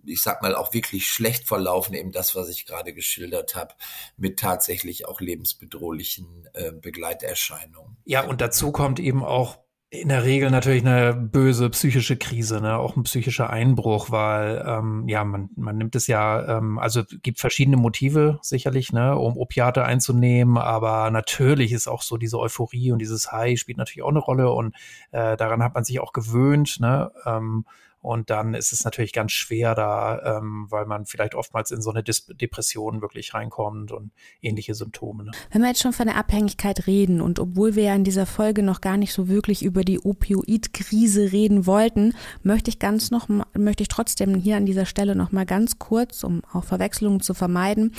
ich 0.04 0.22
sag 0.22 0.42
mal, 0.42 0.54
auch 0.54 0.72
wirklich 0.72 1.08
schlecht 1.08 1.46
verlaufen, 1.46 1.94
eben 1.94 2.12
das, 2.12 2.34
was 2.34 2.48
ich 2.48 2.66
gerade 2.66 2.92
geschildert 2.92 3.54
habe, 3.54 3.74
mit 4.16 4.38
tatsächlich 4.38 5.06
auch 5.06 5.20
lebensbedrohlichen 5.20 6.48
äh, 6.54 6.72
Begleiterscheinungen. 6.72 7.96
Ja, 8.04 8.24
und 8.24 8.40
dazu 8.40 8.72
kommt 8.72 9.00
eben 9.00 9.24
auch 9.24 9.58
in 9.90 10.10
der 10.10 10.24
Regel 10.24 10.50
natürlich 10.50 10.84
eine 10.84 11.14
böse 11.14 11.70
psychische 11.70 12.18
Krise, 12.18 12.60
ne? 12.60 12.76
auch 12.76 12.96
ein 12.96 13.04
psychischer 13.04 13.48
Einbruch, 13.48 14.10
weil 14.10 14.62
ähm, 14.66 15.08
ja, 15.08 15.24
man, 15.24 15.48
man 15.56 15.78
nimmt 15.78 15.96
es 15.96 16.06
ja, 16.06 16.58
ähm, 16.58 16.78
also 16.78 17.04
gibt 17.22 17.40
verschiedene 17.40 17.78
Motive 17.78 18.38
sicherlich, 18.42 18.92
ne, 18.92 19.16
um 19.16 19.38
Opiate 19.38 19.84
einzunehmen, 19.84 20.58
aber 20.58 21.10
natürlich 21.10 21.72
ist 21.72 21.88
auch 21.88 22.02
so 22.02 22.18
diese 22.18 22.38
Euphorie 22.38 22.92
und 22.92 22.98
dieses 22.98 23.32
High 23.32 23.58
spielt 23.58 23.78
natürlich 23.78 24.02
auch 24.02 24.10
eine 24.10 24.18
Rolle 24.18 24.50
und 24.50 24.74
äh, 25.10 25.38
daran 25.38 25.62
hat 25.62 25.74
man 25.74 25.84
sich 25.84 26.00
auch 26.00 26.12
gewöhnt, 26.12 26.80
ne? 26.80 27.10
Ähm, 27.24 27.64
und 28.00 28.30
dann 28.30 28.54
ist 28.54 28.72
es 28.72 28.84
natürlich 28.84 29.12
ganz 29.12 29.32
schwer 29.32 29.74
da, 29.74 30.38
ähm, 30.38 30.66
weil 30.70 30.86
man 30.86 31.04
vielleicht 31.04 31.34
oftmals 31.34 31.70
in 31.70 31.82
so 31.82 31.90
eine 31.90 32.02
Dis 32.02 32.26
Depression 32.26 33.02
wirklich 33.02 33.34
reinkommt 33.34 33.90
und 33.92 34.12
ähnliche 34.40 34.74
Symptome. 34.74 35.24
Ne? 35.24 35.30
Wenn 35.50 35.62
wir 35.62 35.68
jetzt 35.68 35.80
schon 35.80 35.92
von 35.92 36.06
der 36.06 36.16
Abhängigkeit 36.16 36.86
reden 36.86 37.20
und 37.20 37.40
obwohl 37.40 37.74
wir 37.74 37.84
ja 37.84 37.94
in 37.94 38.04
dieser 38.04 38.26
Folge 38.26 38.62
noch 38.62 38.80
gar 38.80 38.96
nicht 38.96 39.12
so 39.12 39.28
wirklich 39.28 39.64
über 39.64 39.82
die 39.82 40.00
Opioid-Krise 40.00 41.32
reden 41.32 41.66
wollten, 41.66 42.14
möchte 42.42 42.70
ich 42.70 42.78
ganz 42.78 43.10
noch, 43.10 43.28
möchte 43.54 43.82
ich 43.82 43.88
trotzdem 43.88 44.34
hier 44.36 44.56
an 44.56 44.66
dieser 44.66 44.86
Stelle 44.86 45.16
noch 45.16 45.32
mal 45.32 45.46
ganz 45.46 45.78
kurz, 45.78 46.22
um 46.22 46.42
auch 46.52 46.64
Verwechslungen 46.64 47.20
zu 47.20 47.34
vermeiden, 47.34 47.94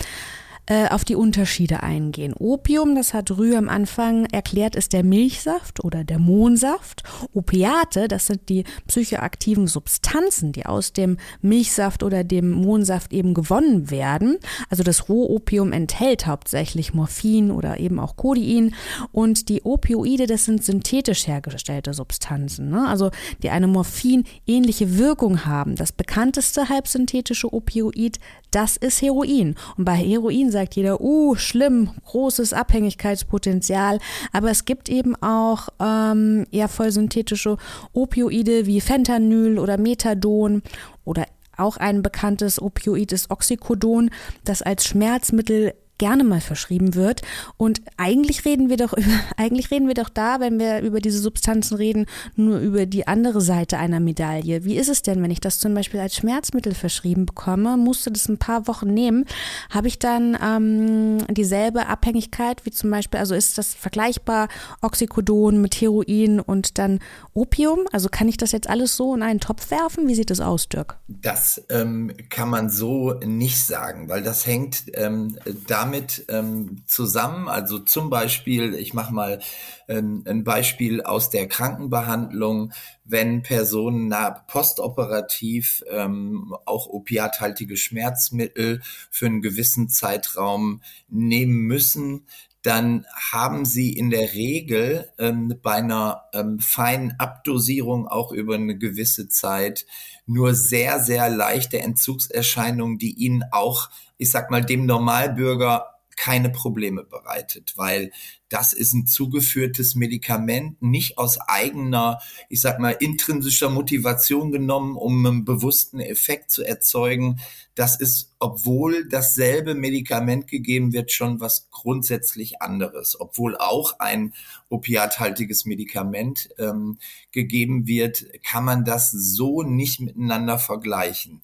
äh, 0.70 0.88
auf 0.90 1.04
die 1.04 1.16
Unterschiede 1.16 1.82
eingehen. 1.82 2.34
Opium, 2.38 2.94
das 2.94 3.16
hat 3.16 3.32
Rühe 3.32 3.58
am 3.58 3.70
Anfang 3.70 4.26
erklärt, 4.26 4.76
ist 4.76 4.94
der 4.94 5.04
Milchsaft 5.04 5.84
oder 5.84 6.04
der 6.04 6.20
Mohnsaft. 6.20 7.04
Opiate, 7.34 8.08
das 8.08 8.28
sind 8.28 8.50
die 8.50 8.66
psychoaktiven 8.88 9.66
Substanzen, 9.66 10.52
die 10.52 10.68
aus 10.68 10.94
dem 10.94 11.18
Milchsaft 11.42 12.04
oder 12.04 12.24
dem 12.24 12.52
Mohnsaft 12.52 13.14
eben 13.14 13.34
gewonnen 13.34 13.90
werden. 13.90 14.38
Also 14.70 14.84
das 14.84 15.10
Rohopium 15.10 15.74
enthält 15.74 16.28
hauptsächlich 16.28 16.94
Morphin 16.94 17.50
oder 17.50 17.80
eben 17.80 18.00
auch 18.00 18.16
Codein 18.16 18.76
und 19.12 19.50
die 19.50 19.64
Opioide, 19.64 20.28
das 20.28 20.46
sind 20.46 20.64
synthetisch 20.64 21.26
hergestellte 21.26 21.96
Substanzen, 21.96 22.70
ne? 22.70 22.88
also 22.88 23.10
die 23.42 23.50
eine 23.50 23.66
Morphin-ähnliche 23.66 25.00
Wirkung 25.00 25.48
haben. 25.48 25.76
Das 25.76 25.92
bekannteste 25.92 26.70
halbsynthetische 26.70 27.52
Opioid, 27.52 28.20
das 28.52 28.78
ist 28.78 29.02
Heroin. 29.02 29.56
Und 29.78 29.86
bei 29.86 29.96
Heroin 29.96 30.52
sagt 30.52 30.76
jeder, 30.76 31.02
uh, 31.02 31.36
schlimm, 31.36 31.92
großes 32.06 32.54
Abhängigkeitspotenzial. 32.54 34.00
Aber 34.32 34.50
es 34.50 34.66
gibt 34.66 34.90
eben 34.90 35.16
auch 35.22 35.70
ähm, 35.80 36.46
eher 36.52 36.68
voll 36.68 36.92
synthetische 36.92 37.58
Opioide 37.94 38.66
wie 38.66 38.82
Fentanyl 38.82 39.60
oder 39.60 39.78
Methadon 39.78 40.62
oder 41.06 41.26
auch 41.58 41.78
ein 41.78 42.02
bekanntes 42.02 42.62
Opioid 42.62 43.12
ist 43.12 43.30
Oxycodon, 43.30 44.12
das 44.46 44.62
als 44.62 44.86
Schmerzmittel 44.86 45.74
gerne 46.00 46.24
mal 46.24 46.42
verschrieben 46.42 46.96
wird. 46.96 47.22
Und 47.58 47.82
eigentlich 47.98 48.46
reden 48.46 48.70
wir 48.70 48.78
doch 48.78 48.94
über, 48.98 49.20
eigentlich 49.38 49.70
reden 49.70 49.88
wir 49.88 49.94
doch 49.94 50.10
da, 50.10 50.40
wenn 50.40 50.58
wir 50.60 50.80
über 50.80 51.00
diese 51.00 51.20
Substanzen 51.20 51.76
reden, 51.76 52.08
nur 52.36 52.58
über 52.58 52.88
die 52.88 53.08
andere 53.08 53.42
Seite 53.42 53.78
einer 53.78 54.00
Medaille. 54.00 54.66
Wie 54.66 54.78
ist 54.78 54.90
es 54.90 55.04
denn, 55.04 55.22
wenn 55.22 55.30
ich 55.30 55.42
das 55.42 55.60
zum 55.60 55.76
Beispiel 55.76 56.00
als 56.00 56.16
Schmerzmittel 56.16 56.74
verschrieben 56.74 57.28
bekomme, 57.28 57.78
musste 57.78 58.12
das 58.12 58.28
ein 58.28 58.40
paar 58.40 58.68
Wochen 58.68 58.92
nehmen, 58.94 59.26
habe 59.70 59.88
ich 59.88 60.00
dann 60.00 60.38
ähm, 60.42 61.20
dieselbe 61.30 61.88
Abhängigkeit 61.88 62.66
wie 62.66 62.72
zum 62.72 62.90
Beispiel, 62.90 63.20
also 63.20 63.36
ist 63.36 63.58
das 63.58 63.76
vergleichbar 63.76 64.48
Oxycodon 64.82 65.62
mit 65.62 65.76
Heroin 65.76 66.40
und 66.40 66.78
dann 66.78 67.00
Opium? 67.34 67.80
Also 67.92 68.10
kann 68.10 68.28
ich 68.28 68.38
das 68.38 68.52
jetzt 68.54 68.70
alles 68.70 68.96
so 68.96 69.14
in 69.14 69.22
einen 69.22 69.40
Topf 69.40 69.70
werfen? 69.70 70.08
Wie 70.08 70.16
sieht 70.16 70.30
das 70.30 70.40
aus, 70.40 70.70
Dirk? 70.70 70.98
Das 71.08 71.62
ähm, 71.70 72.14
kann 72.30 72.50
man 72.50 72.70
so 72.70 73.14
nicht 73.26 73.60
sagen, 73.60 74.08
weil 74.08 74.24
das 74.24 74.46
hängt 74.46 74.84
ähm, 74.94 75.38
damit 75.68 75.89
damit 75.90 76.26
ähm, 76.30 76.84
zusammen. 76.86 77.48
Also 77.48 77.80
zum 77.80 78.12
Beispiel, 78.12 78.76
ich 78.76 78.94
mache 78.94 79.14
mal 79.14 79.40
ähm, 79.88 80.24
ein 80.28 80.44
Beispiel 80.44 81.02
aus 81.02 81.32
der 81.32 81.48
Krankenbehandlung, 81.48 82.72
wenn 83.06 83.42
Personen 83.42 84.08
na, 84.08 84.30
postoperativ 84.30 85.84
ähm, 85.90 86.54
auch 86.66 86.88
opiathaltige 86.88 87.76
Schmerzmittel 87.76 88.82
für 89.10 89.26
einen 89.26 89.42
gewissen 89.42 89.90
Zeitraum 89.90 90.82
nehmen 91.08 91.62
müssen, 91.62 92.28
dann 92.62 93.06
haben 93.32 93.66
sie 93.66 93.94
in 93.94 94.10
der 94.10 94.34
Regel 94.34 95.10
ähm, 95.18 95.56
bei 95.64 95.76
einer 95.76 96.26
ähm, 96.34 96.60
feinen 96.60 97.16
Abdosierung 97.18 98.08
auch 98.08 98.32
über 98.32 98.56
eine 98.56 98.78
gewisse 98.78 99.28
Zeit 99.28 99.86
nur 100.30 100.54
sehr, 100.54 101.00
sehr 101.00 101.30
leichte 101.30 101.80
Entzugserscheinungen, 101.80 102.98
die 102.98 103.14
ihnen 103.14 103.44
auch, 103.52 103.90
ich 104.18 104.30
sag 104.30 104.52
mal, 104.52 104.64
dem 104.64 104.86
Normalbürger 104.86 105.99
keine 106.20 106.50
Probleme 106.50 107.06
bereitet, 107.06 107.74
weil 107.78 108.12
das 108.50 108.74
ist 108.74 108.94
ein 108.94 109.08
zugeführtes 109.08 109.96
Medikament, 109.96 110.82
nicht 110.82 111.18
aus 111.18 111.40
eigener, 111.40 112.20
ich 112.50 112.60
sag 112.60 112.78
mal, 112.80 112.92
intrinsischer 113.00 113.70
Motivation 113.70 114.52
genommen, 114.52 114.98
um 114.98 115.26
einen 115.26 115.46
bewussten 115.46 116.02
Effekt 116.02 116.52
zu 116.52 116.64
erzeugen. 116.66 117.40
Das 117.74 117.98
ist, 117.98 118.36
obwohl 118.40 119.08
dasselbe 119.08 119.76
Medikament 119.76 120.48
gegeben 120.48 120.92
wird, 120.92 121.14
schon 121.14 121.40
was 121.40 121.70
grundsätzlich 121.72 122.62
anderes. 122.62 123.18
Obwohl 123.18 123.56
auch 123.56 124.00
ein 124.00 124.34
opiathaltiges 124.68 125.64
Medikament 125.64 126.50
ähm, 126.58 126.98
gegeben 127.32 127.88
wird, 127.88 128.26
kann 128.44 128.66
man 128.66 128.84
das 128.84 129.12
so 129.12 129.64
nicht 129.64 130.02
miteinander 130.02 130.60
vergleichen. 130.60 131.44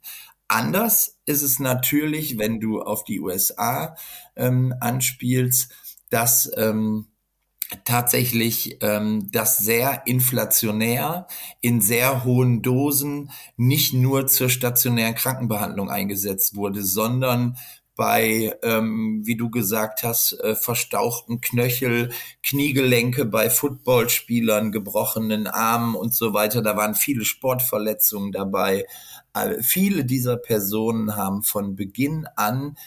Anders 0.56 1.18
ist 1.26 1.42
es 1.42 1.60
natürlich, 1.60 2.38
wenn 2.38 2.62
du 2.62 2.82
auf 2.82 3.04
die 3.04 3.20
USA 3.20 3.98
ähm, 4.38 4.74
anspielst, 4.80 5.70
dass 6.10 6.50
ähm, 6.56 7.08
tatsächlich 7.84 8.78
ähm, 8.80 9.28
das 9.34 9.58
sehr 9.58 10.08
inflationär 10.08 11.28
in 11.60 11.82
sehr 11.82 12.24
hohen 12.24 12.62
Dosen 12.62 13.32
nicht 13.58 13.94
nur 13.94 14.28
zur 14.28 14.48
stationären 14.48 15.16
Krankenbehandlung 15.16 15.90
eingesetzt 15.90 16.56
wurde, 16.56 16.84
sondern 16.84 17.58
bei, 17.96 18.58
ähm, 18.62 19.22
wie 19.24 19.36
du 19.36 19.50
gesagt 19.50 20.04
hast, 20.04 20.34
äh, 20.42 20.56
verstauchten 20.56 21.42
Knöchel, 21.42 22.12
Kniegelenke 22.44 23.26
bei 23.26 23.50
Footballspielern, 23.50 24.72
gebrochenen 24.72 25.48
Armen 25.48 25.96
und 25.96 26.14
so 26.14 26.34
weiter. 26.34 26.62
Da 26.62 26.76
waren 26.76 26.96
viele 26.96 27.26
Sportverletzungen 27.26 28.32
dabei. 28.32 28.86
Äh, 29.34 29.62
viele 29.62 30.06
dieser 30.06 30.38
Personen 30.38 31.16
haben 31.16 31.44
von 31.44 31.76
Beginn 31.76 32.28
an 32.36 32.78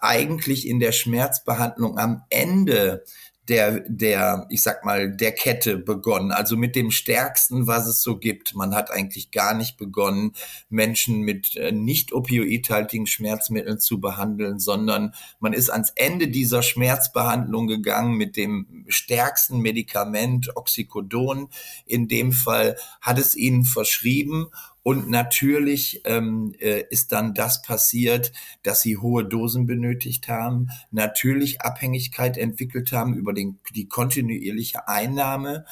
eigentlich 0.00 0.66
in 0.68 0.80
der 0.80 0.92
Schmerzbehandlung 0.92 1.98
am 1.98 2.22
Ende 2.30 3.04
der, 3.48 3.80
der, 3.88 4.46
ich 4.50 4.62
sag 4.62 4.84
mal, 4.84 5.10
der 5.10 5.32
Kette 5.32 5.78
begonnen. 5.78 6.32
Also 6.32 6.56
mit 6.56 6.76
dem 6.76 6.90
stärksten, 6.90 7.66
was 7.66 7.86
es 7.86 8.02
so 8.02 8.18
gibt. 8.18 8.54
Man 8.54 8.74
hat 8.74 8.90
eigentlich 8.90 9.30
gar 9.30 9.54
nicht 9.54 9.78
begonnen, 9.78 10.32
Menschen 10.68 11.20
mit 11.20 11.56
äh, 11.56 11.72
nicht 11.72 12.12
opioidhaltigen 12.12 13.06
Schmerzmitteln 13.06 13.80
zu 13.80 14.00
behandeln, 14.00 14.58
sondern 14.58 15.14
man 15.40 15.54
ist 15.54 15.70
ans 15.70 15.92
Ende 15.94 16.28
dieser 16.28 16.62
Schmerzbehandlung 16.62 17.66
gegangen 17.66 18.14
mit 18.14 18.36
dem 18.36 18.84
stärksten 18.88 19.60
Medikament, 19.60 20.54
Oxycodon. 20.54 21.48
In 21.86 22.08
dem 22.08 22.32
Fall 22.32 22.76
hat 23.00 23.18
es 23.18 23.34
ihnen 23.34 23.64
verschrieben 23.64 24.48
und 24.82 25.10
natürlich 25.10 26.02
ähm, 26.04 26.54
äh, 26.60 26.84
ist 26.90 27.12
dann 27.12 27.34
das 27.34 27.62
passiert, 27.62 28.32
dass 28.62 28.80
sie 28.80 28.96
hohe 28.96 29.24
Dosen 29.24 29.66
benötigt 29.66 30.28
haben, 30.28 30.68
natürlich 30.90 31.60
Abhängigkeit 31.60 32.38
entwickelt 32.38 32.92
haben 32.92 33.14
über 33.14 33.32
den, 33.32 33.58
die 33.74 33.88
kontinuierliche 33.88 34.88
Einnahme 34.88 35.64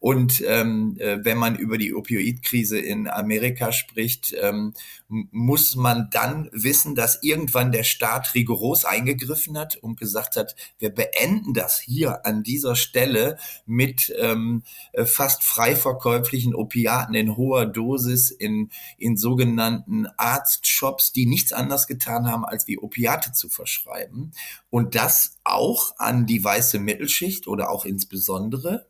und 0.00 0.42
ähm, 0.46 0.96
äh, 0.98 1.22
wenn 1.22 1.36
man 1.36 1.56
über 1.56 1.76
die 1.76 1.94
Opioidkrise 1.94 2.78
in 2.78 3.06
Amerika 3.06 3.70
spricht, 3.70 4.34
ähm, 4.40 4.72
muss 5.08 5.76
man 5.76 6.08
dann 6.10 6.48
wissen, 6.52 6.94
dass 6.94 7.22
irgendwann 7.22 7.70
der 7.70 7.82
Staat 7.82 8.34
rigoros 8.34 8.86
eingegriffen 8.86 9.58
hat 9.58 9.76
und 9.76 10.00
gesagt 10.00 10.36
hat, 10.36 10.56
wir 10.78 10.88
beenden 10.88 11.52
das 11.52 11.78
hier 11.78 12.24
an 12.24 12.42
dieser 12.42 12.76
Stelle 12.76 13.36
mit 13.66 14.10
ähm, 14.18 14.62
äh, 14.92 15.04
fast 15.04 15.44
frei 15.44 15.76
verkäuflichen 15.76 16.54
Opiaten 16.54 17.14
in 17.14 17.36
hoher 17.36 17.66
Dosis 17.66 18.30
in, 18.30 18.70
in 18.96 19.18
sogenannten 19.18 20.06
Arztshops, 20.16 21.12
die 21.12 21.26
nichts 21.26 21.52
anderes 21.52 21.86
getan 21.86 22.26
haben, 22.26 22.46
als 22.46 22.66
wie 22.66 22.78
Opiate 22.78 23.32
zu 23.32 23.50
verschreiben. 23.50 24.32
Und 24.70 24.94
das 24.94 25.36
auch 25.44 25.92
an 25.98 26.24
die 26.24 26.42
weiße 26.42 26.78
Mittelschicht 26.78 27.46
oder 27.48 27.70
auch 27.70 27.84
insbesondere. 27.84 28.86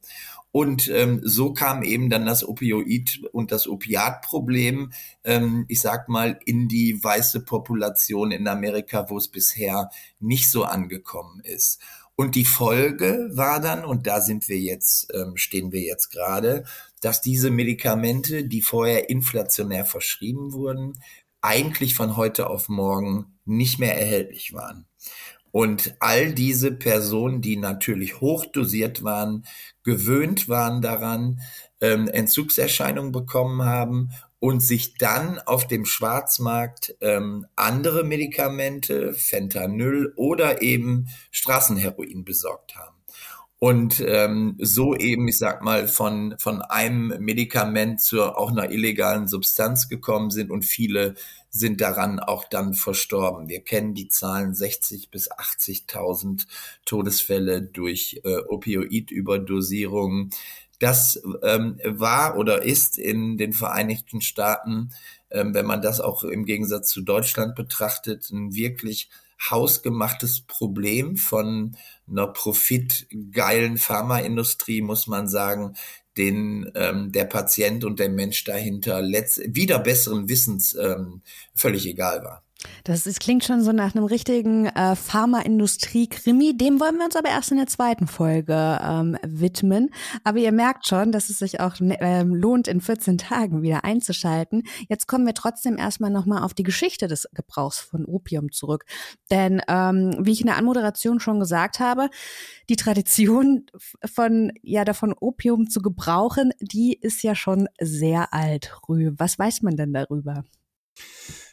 Und 0.52 0.88
ähm, 0.88 1.20
so 1.22 1.52
kam 1.52 1.82
eben 1.82 2.10
dann 2.10 2.26
das 2.26 2.46
Opioid 2.46 3.20
und 3.32 3.52
das 3.52 3.68
Opiatproblem, 3.68 4.92
ähm, 5.24 5.64
ich 5.68 5.80
sag 5.80 6.08
mal, 6.08 6.40
in 6.44 6.66
die 6.66 7.02
weiße 7.02 7.44
Population 7.44 8.32
in 8.32 8.48
Amerika, 8.48 9.08
wo 9.08 9.18
es 9.18 9.28
bisher 9.28 9.90
nicht 10.18 10.50
so 10.50 10.64
angekommen 10.64 11.40
ist. 11.44 11.80
Und 12.16 12.34
die 12.34 12.44
Folge 12.44 13.30
war 13.32 13.60
dann, 13.60 13.84
und 13.84 14.06
da 14.06 14.20
sind 14.20 14.48
wir 14.48 14.58
jetzt, 14.58 15.08
ähm, 15.14 15.36
stehen 15.36 15.72
wir 15.72 15.80
jetzt 15.80 16.10
gerade, 16.10 16.64
dass 17.00 17.22
diese 17.22 17.50
Medikamente, 17.50 18.44
die 18.44 18.60
vorher 18.60 19.08
inflationär 19.08 19.86
verschrieben 19.86 20.52
wurden, 20.52 20.98
eigentlich 21.40 21.94
von 21.94 22.16
heute 22.16 22.50
auf 22.50 22.68
morgen 22.68 23.38
nicht 23.46 23.78
mehr 23.78 23.98
erhältlich 23.98 24.52
waren. 24.52 24.86
Und 25.52 25.96
all 26.00 26.32
diese 26.32 26.72
Personen, 26.72 27.40
die 27.40 27.56
natürlich 27.56 28.20
hochdosiert 28.20 29.02
waren, 29.02 29.44
gewöhnt 29.82 30.48
waren 30.48 30.80
daran, 30.80 31.40
ähm, 31.80 32.08
Entzugserscheinungen 32.08 33.12
bekommen 33.12 33.64
haben 33.64 34.10
und 34.38 34.60
sich 34.60 34.94
dann 34.94 35.38
auf 35.38 35.66
dem 35.66 35.84
Schwarzmarkt 35.84 36.96
ähm, 37.00 37.46
andere 37.56 38.04
Medikamente, 38.04 39.12
Fentanyl 39.12 40.12
oder 40.16 40.62
eben 40.62 41.08
Straßenheroin 41.30 42.24
besorgt 42.24 42.76
haben. 42.76 42.96
Und 43.58 44.02
ähm, 44.06 44.56
so 44.58 44.96
eben, 44.96 45.28
ich 45.28 45.36
sag 45.36 45.62
mal, 45.62 45.86
von, 45.86 46.34
von 46.38 46.62
einem 46.62 47.14
Medikament 47.20 48.00
zu 48.00 48.22
auch 48.22 48.50
einer 48.50 48.70
illegalen 48.70 49.28
Substanz 49.28 49.90
gekommen 49.90 50.30
sind 50.30 50.50
und 50.50 50.64
viele 50.64 51.14
sind 51.50 51.80
daran 51.80 52.20
auch 52.20 52.44
dann 52.44 52.74
verstorben. 52.74 53.48
Wir 53.48 53.60
kennen 53.60 53.94
die 53.94 54.08
Zahlen 54.08 54.54
60 54.54 55.10
bis 55.10 55.30
80.000 55.30 56.46
Todesfälle 56.84 57.62
durch 57.62 58.20
äh, 58.24 58.36
Opioidüberdosierung. 58.48 60.30
Das 60.78 61.22
ähm, 61.42 61.78
war 61.84 62.38
oder 62.38 62.62
ist 62.62 62.98
in 62.98 63.36
den 63.36 63.52
Vereinigten 63.52 64.20
Staaten, 64.20 64.90
ähm, 65.30 65.52
wenn 65.52 65.66
man 65.66 65.82
das 65.82 66.00
auch 66.00 66.24
im 66.24 66.44
Gegensatz 66.44 66.88
zu 66.88 67.02
Deutschland 67.02 67.54
betrachtet, 67.54 68.30
ein 68.30 68.54
wirklich 68.54 69.10
hausgemachtes 69.48 70.42
Problem 70.42 71.16
von 71.16 71.76
einer 72.09 72.26
profitgeilen 72.26 73.79
Pharmaindustrie, 73.79 74.83
muss 74.83 75.07
man 75.07 75.29
sagen, 75.29 75.76
den 76.16 76.70
ähm, 76.74 77.12
der 77.12 77.24
Patient 77.24 77.85
und 77.85 77.98
der 78.00 78.11
Mensch 78.11 78.44
dahinter 78.44 79.00
letzt 79.00 79.40
wieder 79.55 79.79
besseren 79.79 80.29
Wissens 80.29 80.74
ähm, 80.74 81.22
völlig 81.55 81.87
egal 81.87 82.22
war. 82.24 82.42
Das, 82.85 83.05
das 83.05 83.18
klingt 83.18 83.44
schon 83.44 83.62
so 83.62 83.73
nach 83.73 83.94
einem 83.94 84.05
richtigen 84.05 84.66
äh, 84.66 84.94
Pharmaindustrie-Krimi. 84.96 86.57
Dem 86.57 86.81
wollen 86.81 86.96
wir 86.96 87.07
uns 87.07 87.16
aber 87.16 87.29
erst 87.29 87.51
in 87.51 87.57
der 87.57 87.66
zweiten 87.66 88.07
Folge 88.07 88.79
ähm, 88.83 89.16
widmen. 89.23 89.90
Aber 90.25 90.38
ihr 90.38 90.53
merkt 90.53 90.87
schon, 90.87 91.12
dass 91.12 91.31
es 91.31 91.38
sich 91.38 91.61
auch 91.61 91.81
äh, 91.81 92.23
lohnt, 92.23 92.68
in 92.68 92.81
14 92.81 93.18
Tagen 93.18 93.62
wieder 93.62 93.85
einzuschalten. 93.85 94.64
Jetzt 94.88 95.07
kommen 95.07 95.27
wir 95.27 95.35
trotzdem 95.35 95.79
erstmal 95.79 96.11
nochmal 96.11 96.42
auf 96.42 96.55
die 96.55 96.62
Geschichte 96.62 97.09
des 97.09 97.29
Gebrauchs 97.35 97.79
von 97.79 98.05
Opium 98.05 98.53
zurück. 98.53 98.85
Denn 99.31 99.62
ähm, 99.68 100.16
wie 100.20 100.33
ich 100.33 100.40
in 100.40 100.46
der 100.46 100.57
Anmoderation 100.57 101.20
schon 101.20 101.40
gesagt 101.40 101.81
habe, 101.81 102.09
die 102.68 102.77
Tradition 102.77 103.66
von, 104.05 104.53
ja, 104.62 104.85
davon 104.85 105.14
Opium 105.18 105.68
zu 105.68 105.81
gebrauchen, 105.81 106.53
die 106.61 106.99
ist 107.01 107.23
ja 107.23 107.35
schon 107.35 107.68
sehr 107.81 108.33
alt, 108.35 108.79
Rü. 108.88 109.12
Was 109.16 109.38
weiß 109.38 109.62
man 109.62 109.77
denn 109.77 109.92
darüber? 109.92 110.44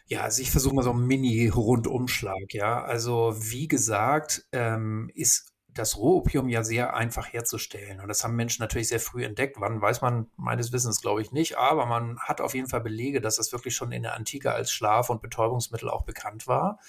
Ja, 0.10 0.22
also 0.22 0.41
ich 0.41 0.52
versuche 0.52 0.74
mal 0.74 0.84
so 0.84 0.91
einen 0.91 1.06
Mini-Rundumschlag, 1.06 2.54
ja. 2.54 2.82
Also 2.84 3.36
wie 3.38 3.67
gesagt, 3.67 4.46
ähm, 4.54 5.12
ist 5.13 5.54
das 5.74 5.98
Rohopium 5.98 6.50
ja 6.50 6.63
sehr 6.63 6.96
einfach 6.96 7.32
herzustellen. 7.32 8.00
Und 8.00 8.08
das 8.08 8.24
haben 8.24 8.36
Menschen 8.36 8.62
natürlich 8.62 8.88
sehr 8.88 9.00
früh 9.00 9.24
entdeckt. 9.24 9.58
Wann 9.60 9.82
weiß 9.82 10.02
man 10.02 10.28
meines 10.38 10.72
Wissens, 10.72 11.02
glaube 11.02 11.22
ich, 11.22 11.32
nicht. 11.32 11.58
Aber 11.58 11.86
man 11.86 12.20
hat 12.20 12.41
auf 12.41 12.56
jeden 12.56 12.67
Fall 12.70 12.82
Belege, 12.82 13.22
dass 13.22 13.36
das 13.36 13.52
wirklich 13.52 13.76
schon 13.76 13.91
in 13.91 14.04
der 14.04 14.15
Antike 14.15 14.54
als 14.54 14.72
Schlaf- 14.72 15.10
und 15.10 15.22
Betäubungsmittel 15.22 15.89
auch 15.89 16.04
bekannt 16.04 16.48
war. 16.48 16.80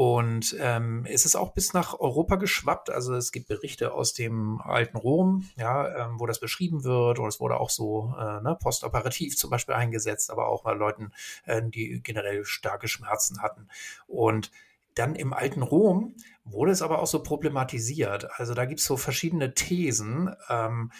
Und 0.00 0.56
ähm, 0.58 1.04
es 1.10 1.26
ist 1.26 1.36
auch 1.36 1.52
bis 1.52 1.74
nach 1.74 2.00
Europa 2.00 2.36
geschwappt. 2.36 2.88
Also 2.88 3.14
es 3.14 3.32
gibt 3.32 3.48
Berichte 3.48 3.92
aus 3.92 4.14
dem 4.14 4.58
alten 4.62 4.96
Rom, 4.96 5.50
ja, 5.56 6.06
ähm, 6.06 6.18
wo 6.18 6.24
das 6.24 6.40
beschrieben 6.40 6.84
wird. 6.84 7.18
Und 7.18 7.28
es 7.28 7.38
wurde 7.38 7.60
auch 7.60 7.68
so 7.68 8.14
äh, 8.18 8.40
ne, 8.40 8.56
postoperativ 8.58 9.36
zum 9.36 9.50
Beispiel 9.50 9.74
eingesetzt, 9.74 10.30
aber 10.30 10.48
auch 10.48 10.62
bei 10.62 10.72
Leuten, 10.72 11.12
äh, 11.44 11.60
die 11.62 12.00
generell 12.02 12.46
starke 12.46 12.88
Schmerzen 12.88 13.42
hatten. 13.42 13.68
Und 14.06 14.50
dann 14.94 15.14
im 15.16 15.34
alten 15.34 15.60
Rom 15.60 16.14
wurde 16.44 16.72
es 16.72 16.80
aber 16.80 17.00
auch 17.00 17.06
so 17.06 17.22
problematisiert. 17.22 18.26
Also 18.40 18.54
da 18.54 18.64
gibt 18.64 18.80
es 18.80 18.86
so 18.86 18.96
verschiedene 18.96 19.52
Thesen. 19.52 20.34
Ähm, 20.48 20.92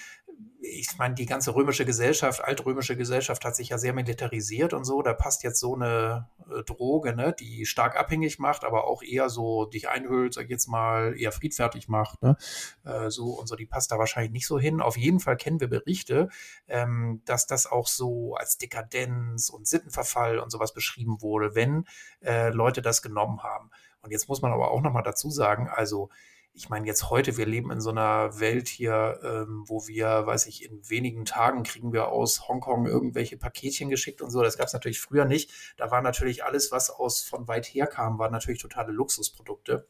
ich 0.62 0.98
meine, 0.98 1.14
die 1.14 1.26
ganze 1.26 1.54
römische 1.54 1.86
Gesellschaft, 1.86 2.44
altrömische 2.44 2.96
Gesellschaft 2.96 3.44
hat 3.44 3.56
sich 3.56 3.70
ja 3.70 3.78
sehr 3.78 3.94
militarisiert 3.94 4.74
und 4.74 4.84
so. 4.84 5.00
Da 5.02 5.14
passt 5.14 5.42
jetzt 5.42 5.58
so 5.58 5.74
eine 5.74 6.28
äh, 6.50 6.62
Droge, 6.64 7.14
ne, 7.14 7.34
die 7.38 7.64
stark 7.64 7.96
abhängig 7.96 8.38
macht, 8.38 8.64
aber 8.64 8.86
auch 8.86 9.02
eher 9.02 9.30
so 9.30 9.64
dich 9.64 9.88
einhüllt, 9.88 10.34
sag 10.34 10.44
ich 10.44 10.50
jetzt 10.50 10.68
mal, 10.68 11.18
eher 11.18 11.32
friedfertig 11.32 11.88
macht, 11.88 12.22
ne? 12.22 12.36
Äh, 12.84 13.10
so 13.10 13.30
und 13.30 13.46
so, 13.46 13.56
die 13.56 13.66
passt 13.66 13.90
da 13.90 13.98
wahrscheinlich 13.98 14.32
nicht 14.32 14.46
so 14.46 14.58
hin. 14.58 14.80
Auf 14.80 14.98
jeden 14.98 15.20
Fall 15.20 15.36
kennen 15.36 15.60
wir 15.60 15.68
Berichte, 15.68 16.28
ähm, 16.68 17.22
dass 17.24 17.46
das 17.46 17.66
auch 17.66 17.86
so 17.86 18.34
als 18.34 18.58
Dekadenz 18.58 19.48
und 19.48 19.66
Sittenverfall 19.66 20.38
und 20.38 20.50
sowas 20.50 20.74
beschrieben 20.74 21.22
wurde, 21.22 21.54
wenn 21.54 21.86
äh, 22.22 22.50
Leute 22.50 22.82
das 22.82 23.02
genommen 23.02 23.42
haben. 23.42 23.70
Und 24.02 24.12
jetzt 24.12 24.28
muss 24.28 24.42
man 24.42 24.52
aber 24.52 24.70
auch 24.70 24.80
nochmal 24.80 25.02
dazu 25.02 25.30
sagen, 25.30 25.68
also 25.68 26.10
ich 26.52 26.68
meine, 26.68 26.86
jetzt 26.86 27.10
heute, 27.10 27.36
wir 27.36 27.46
leben 27.46 27.70
in 27.70 27.80
so 27.80 27.90
einer 27.90 28.38
Welt 28.40 28.68
hier, 28.68 29.20
ähm, 29.22 29.64
wo 29.66 29.86
wir, 29.86 30.26
weiß 30.26 30.46
ich, 30.46 30.64
in 30.64 30.88
wenigen 30.88 31.24
Tagen 31.24 31.62
kriegen 31.62 31.92
wir 31.92 32.08
aus 32.08 32.48
Hongkong 32.48 32.86
irgendwelche 32.86 33.36
Paketchen 33.36 33.88
geschickt 33.88 34.20
und 34.20 34.30
so. 34.30 34.42
Das 34.42 34.58
gab 34.58 34.66
es 34.66 34.72
natürlich 34.72 35.00
früher 35.00 35.24
nicht. 35.24 35.50
Da 35.76 35.90
war 35.90 36.02
natürlich 36.02 36.44
alles, 36.44 36.72
was 36.72 36.90
aus 36.90 37.22
von 37.22 37.46
weit 37.48 37.66
her 37.66 37.86
kam, 37.86 38.18
war 38.18 38.30
natürlich 38.30 38.60
totale 38.60 38.92
Luxusprodukte. 38.92 39.88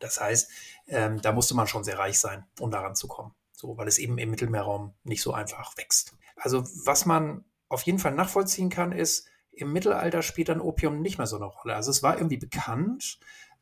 Das 0.00 0.20
heißt, 0.20 0.50
ähm, 0.88 1.20
da 1.22 1.32
musste 1.32 1.54
man 1.54 1.68
schon 1.68 1.84
sehr 1.84 1.98
reich 1.98 2.18
sein, 2.18 2.44
um 2.58 2.70
daran 2.70 2.96
zu 2.96 3.06
kommen. 3.06 3.34
So, 3.52 3.76
weil 3.76 3.88
es 3.88 3.98
eben 3.98 4.18
im 4.18 4.30
Mittelmeerraum 4.30 4.94
nicht 5.04 5.22
so 5.22 5.32
einfach 5.32 5.76
wächst. 5.76 6.16
Also, 6.36 6.64
was 6.84 7.06
man 7.06 7.44
auf 7.68 7.82
jeden 7.82 8.00
Fall 8.00 8.12
nachvollziehen 8.12 8.68
kann, 8.68 8.92
ist, 8.92 9.28
im 9.52 9.72
Mittelalter 9.72 10.22
spielt 10.22 10.48
dann 10.48 10.60
Opium 10.60 11.00
nicht 11.00 11.18
mehr 11.18 11.28
so 11.28 11.36
eine 11.36 11.44
Rolle. 11.44 11.76
Also 11.76 11.90
es 11.90 12.02
war 12.02 12.16
irgendwie 12.16 12.36
bekannt, 12.36 13.18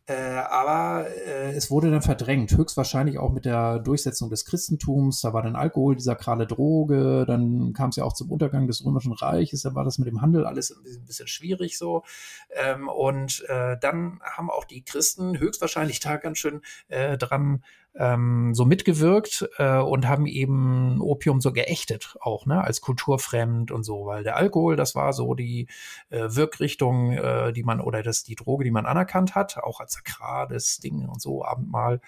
äh, 0.07 0.15
aber 0.15 1.07
äh, 1.09 1.53
es 1.53 1.71
wurde 1.71 1.91
dann 1.91 2.03
verdrängt, 2.03 2.57
höchstwahrscheinlich 2.57 3.19
auch 3.19 3.31
mit 3.31 3.45
der 3.45 3.79
Durchsetzung 3.79 4.31
des 4.31 4.45
Christentums. 4.45 5.21
Da 5.21 5.33
war 5.33 5.43
dann 5.43 5.55
Alkohol 5.55 5.95
die 5.95 6.03
sakrale 6.03 6.47
Droge, 6.47 7.25
dann 7.27 7.73
kam 7.73 7.91
es 7.91 7.97
ja 7.97 8.05
auch 8.05 8.13
zum 8.13 8.31
Untergang 8.33 8.67
des 8.67 8.85
Römischen 8.85 9.13
Reiches, 9.13 9.63
da 9.63 9.75
war 9.77 9.85
das 9.85 9.99
mit 9.99 10.09
dem 10.09 10.21
Handel 10.21 10.45
alles 10.45 10.71
ein 10.71 11.07
bisschen, 11.07 11.29
schwierig 11.29 11.79
so. 11.79 12.03
Ähm, 12.51 12.89
und 12.89 13.45
äh, 13.49 13.77
dann 13.81 14.21
haben 14.23 14.51
auch 14.51 14.65
die 14.65 14.83
Christen 14.83 15.39
höchstwahrscheinlich 15.39 16.01
da 16.01 16.17
ganz 16.17 16.39
schön 16.39 16.63
äh, 16.89 17.17
dran 17.17 17.63
ähm, 17.95 18.55
so 18.55 18.65
mitgewirkt 18.65 19.49
äh, 19.59 19.79
und 19.79 20.09
haben 20.09 20.27
eben 20.27 21.01
Opium 21.01 21.41
so 21.41 21.53
geächtet 21.53 22.17
auch, 22.21 22.47
ne, 22.47 22.63
als 22.63 22.81
kulturfremd 22.81 23.71
und 23.71 23.83
so, 23.83 24.07
weil 24.07 24.25
der 24.25 24.37
Alkohol, 24.37 24.77
das 24.77 24.95
war 24.95 25.13
so 25.13 25.35
die 25.35 25.69
äh, 26.11 26.29
Wirkrichtung, 26.31 27.13
äh, 27.13 27.53
die 27.53 27.63
man 27.63 27.81
oder 27.81 28.03
das 28.03 28.23
die 28.23 28.35
Droge, 28.35 28.65
die 28.65 28.71
man 28.71 28.87
anerkannt 28.87 29.35
hat, 29.35 29.59
auch 29.59 29.81
als 29.81 29.95
sakrales 29.95 30.79
Ding 30.79 31.07
und 31.09 31.21
so 31.21 31.45
Abendmahl, 31.45 32.01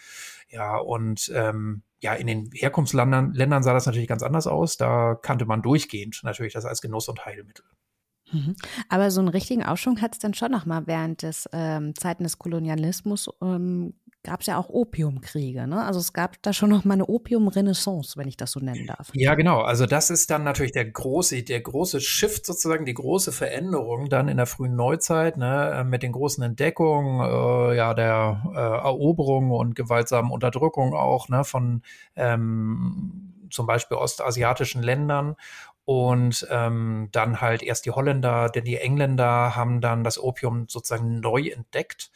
ja 0.48 0.76
und 0.76 1.30
ähm, 1.34 1.82
ja, 2.00 2.12
in 2.12 2.26
den 2.26 2.50
Herkunftsländern 2.52 3.32
Ländern 3.32 3.62
sah 3.62 3.72
das 3.72 3.86
natürlich 3.86 4.08
ganz 4.08 4.22
anders 4.22 4.46
aus. 4.46 4.76
Da 4.76 5.14
kannte 5.14 5.46
man 5.46 5.62
durchgehend 5.62 6.20
natürlich 6.22 6.52
das 6.52 6.66
als 6.66 6.82
Genuss 6.82 7.08
und 7.08 7.24
Heilmittel. 7.24 7.64
Mhm. 8.30 8.56
Aber 8.90 9.10
so 9.10 9.20
einen 9.20 9.28
richtigen 9.28 9.64
Aufschwung 9.64 10.02
hat 10.02 10.12
es 10.12 10.18
dann 10.18 10.34
schon 10.34 10.52
noch 10.52 10.66
mal 10.66 10.86
während 10.86 11.22
des 11.22 11.48
ähm, 11.52 11.94
Zeiten 11.94 12.24
des 12.24 12.38
Kolonialismus 12.38 13.30
ähm, 13.40 13.94
gab 14.24 14.40
es 14.40 14.46
ja 14.46 14.58
auch 14.58 14.68
Opiumkriege. 14.68 15.66
Ne? 15.66 15.84
Also 15.84 16.00
es 16.00 16.12
gab 16.12 16.42
da 16.42 16.52
schon 16.52 16.70
noch 16.70 16.84
mal 16.84 16.94
eine 16.94 17.06
Opiumrenaissance, 17.06 18.16
wenn 18.16 18.26
ich 18.26 18.36
das 18.36 18.52
so 18.52 18.60
nennen 18.60 18.86
darf. 18.86 19.10
Ja, 19.12 19.34
genau. 19.34 19.60
Also 19.60 19.86
das 19.86 20.10
ist 20.10 20.30
dann 20.30 20.42
natürlich 20.42 20.72
der 20.72 20.86
große, 20.86 21.42
der 21.42 21.60
große 21.60 22.00
Shift 22.00 22.46
sozusagen, 22.46 22.86
die 22.86 22.94
große 22.94 23.30
Veränderung 23.30 24.08
dann 24.08 24.28
in 24.28 24.38
der 24.38 24.46
frühen 24.46 24.74
Neuzeit 24.74 25.36
ne, 25.36 25.70
äh, 25.76 25.84
mit 25.84 26.02
den 26.02 26.12
großen 26.12 26.42
Entdeckungen, 26.42 27.20
äh, 27.20 27.76
ja 27.76 27.94
der 27.94 28.42
äh, 28.54 28.58
Eroberung 28.58 29.50
und 29.50 29.76
gewaltsamen 29.76 30.32
Unterdrückung 30.32 30.94
auch 30.94 31.28
ne, 31.28 31.44
von 31.44 31.82
ähm, 32.16 33.34
zum 33.50 33.66
Beispiel 33.66 33.98
ostasiatischen 33.98 34.82
Ländern 34.82 35.36
und 35.84 36.46
ähm, 36.50 37.08
dann 37.12 37.40
halt 37.40 37.62
erst 37.62 37.84
die 37.84 37.90
Holländer, 37.90 38.48
denn 38.48 38.64
die 38.64 38.78
Engländer 38.78 39.54
haben 39.54 39.80
dann 39.80 40.02
das 40.02 40.18
Opium 40.18 40.66
sozusagen 40.68 41.20
neu 41.20 41.48
entdeckt. 41.48 42.10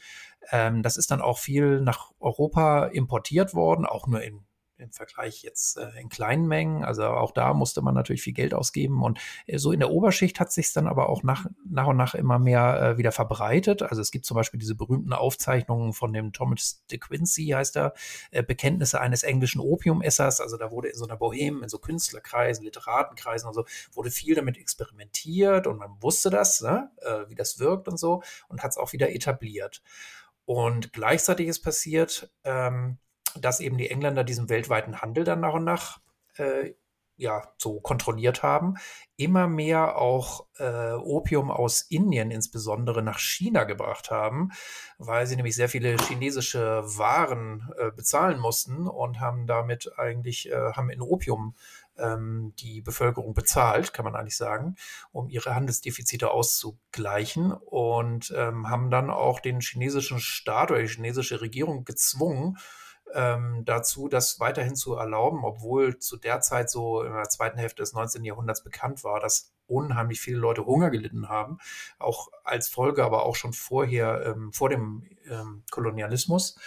Ähm, 0.51 0.83
das 0.83 0.97
ist 0.97 1.11
dann 1.11 1.21
auch 1.21 1.39
viel 1.39 1.81
nach 1.81 2.13
Europa 2.21 2.87
importiert 2.87 3.55
worden, 3.55 3.87
auch 3.87 4.07
nur 4.07 4.23
in 4.23 4.45
im 4.79 4.93
Vergleich 4.93 5.43
jetzt 5.43 5.77
äh, 5.77 5.89
in 6.01 6.09
kleinen 6.09 6.47
Mengen. 6.47 6.85
Also 6.85 7.05
auch 7.05 7.33
da 7.33 7.53
musste 7.53 7.83
man 7.83 7.95
natürlich 7.95 8.23
viel 8.23 8.33
Geld 8.33 8.55
ausgeben. 8.55 9.03
Und 9.03 9.19
äh, 9.47 9.59
so 9.59 9.73
in 9.73 9.81
der 9.81 9.91
Oberschicht 9.91 10.41
hat 10.41 10.53
sich 10.53 10.73
dann 10.73 10.87
aber 10.87 11.09
auch 11.09 11.23
nach, 11.23 11.47
nach 11.69 11.87
und 11.87 11.97
nach 11.97 12.15
immer 12.15 12.39
mehr 12.39 12.81
äh, 12.81 12.99
wieder 12.99 13.13
verbreitet. 13.13 13.83
Also 13.83 14.01
es 14.01 14.11
gibt 14.11 14.25
zum 14.25 14.37
Beispiel 14.37 14.61
diese 14.61 14.75
berühmten 14.75 15.13
Aufzeichnungen 15.13 15.93
von 15.93 16.13
dem 16.13 16.33
Thomas 16.33 16.85
de 16.91 16.99
Quincy, 16.99 17.49
heißt 17.49 17.77
er, 17.77 17.95
äh, 18.31 18.43
Bekenntnisse 18.43 19.01
eines 19.01 19.23
englischen 19.23 19.61
Opiumessers. 19.61 20.41
Also 20.41 20.57
da 20.57 20.71
wurde 20.71 20.89
in 20.89 20.97
so 20.97 21.05
einer 21.05 21.17
Boheme, 21.17 21.63
in 21.63 21.69
so 21.69 21.79
Künstlerkreisen, 21.79 22.65
Literatenkreisen 22.65 23.49
und 23.49 23.55
so, 23.55 23.65
wurde 23.93 24.11
viel 24.11 24.35
damit 24.35 24.57
experimentiert 24.57 25.67
und 25.67 25.79
man 25.79 25.91
wusste 26.01 26.31
das, 26.31 26.61
ne, 26.61 26.91
äh, 27.03 27.29
wie 27.29 27.35
das 27.35 27.59
wirkt 27.59 27.89
und 27.89 27.99
so 27.99 28.23
und 28.49 28.63
hat 28.63 28.71
es 28.71 28.77
auch 28.77 28.93
wieder 28.93 29.11
etabliert. 29.11 29.83
Und 30.49 30.95
gleichzeitig 30.95 31.47
ist 31.47 31.61
passiert, 31.61 32.33
ähm, 32.43 32.97
dass 33.39 33.61
eben 33.61 33.77
die 33.77 33.91
Engländer 33.91 34.25
diesen 34.25 34.49
weltweiten 34.49 35.03
Handel 35.03 35.25
dann 35.25 35.41
nach 35.41 35.53
und 35.53 35.65
nach 35.65 36.01
äh, 36.39 36.73
ja, 37.17 37.53
so 37.59 37.81
kontrolliert 37.81 38.43
haben, 38.43 38.77
immer 39.19 39.47
mehr 39.47 39.99
auch 39.99 40.47
äh, 40.57 40.93
Opium 40.93 41.51
aus 41.51 41.83
Indien 41.83 42.31
insbesondere 42.31 43.03
nach 43.03 43.19
China 43.19 43.65
gebracht 43.65 44.11
haben, 44.11 44.53
weil 44.97 45.27
sie 45.27 45.37
nämlich 45.37 45.55
sehr 45.55 45.69
viele 45.69 45.99
chinesische 45.99 46.83
Waren 46.97 47.71
äh, 47.77 47.91
bezahlen 47.91 48.39
mussten 48.39 48.87
und 48.87 49.21
haben 49.21 49.47
damit 49.47 49.99
eigentlich, 49.99 50.51
äh, 50.51 50.73
haben 50.73 50.89
in 50.89 51.03
Opium 51.03 51.57
ähm, 51.99 52.53
die 52.59 52.81
Bevölkerung 52.81 53.35
bezahlt, 53.35 53.93
kann 53.93 54.05
man 54.05 54.15
eigentlich 54.15 54.37
sagen, 54.37 54.77
um 55.13 55.29
ihre 55.29 55.55
Handelsdefizite 55.55 56.31
auszugleichen 56.31 57.53
und 57.53 58.33
ähm, 58.37 58.69
haben 58.69 58.91
dann 58.91 59.11
auch 59.11 59.41
den 59.41 59.61
chinesischen 59.61 60.21
Staat 60.21 60.71
oder 60.71 60.81
die 60.81 60.89
chinesische 60.89 61.41
Regierung 61.41 61.85
gezwungen, 61.85 62.57
ähm, 63.15 63.63
dazu, 63.65 64.09
das 64.09 64.41
weiterhin 64.41 64.77
zu 64.77 64.95
erlauben, 64.95 65.45
obwohl 65.45 65.99
zu 65.99 66.17
der 66.17 66.41
Zeit 66.41 66.71
so 66.71 67.03
in 67.03 67.13
der 67.13 67.29
zweiten 67.29 67.59
Hälfte 67.59 67.83
des 67.83 67.93
19. 67.93 68.25
Jahrhunderts 68.25 68.63
bekannt 68.63 69.05
war, 69.05 69.21
dass 69.21 69.53
unheimlich 69.67 70.21
viele 70.21 70.39
Leute 70.39 70.65
Hunger 70.65 70.91
gelitten 70.91 71.29
haben, 71.29 71.59
auch 71.99 72.29
als 72.43 72.69
Folge, 72.69 73.05
aber 73.05 73.25
auch 73.25 73.37
schon 73.37 73.53
vorher, 73.53 74.25
ähm, 74.27 74.53
vor 74.53 74.69
dem 74.69 75.05
ähm, 75.31 75.63
Kolonialismus. 75.71 76.59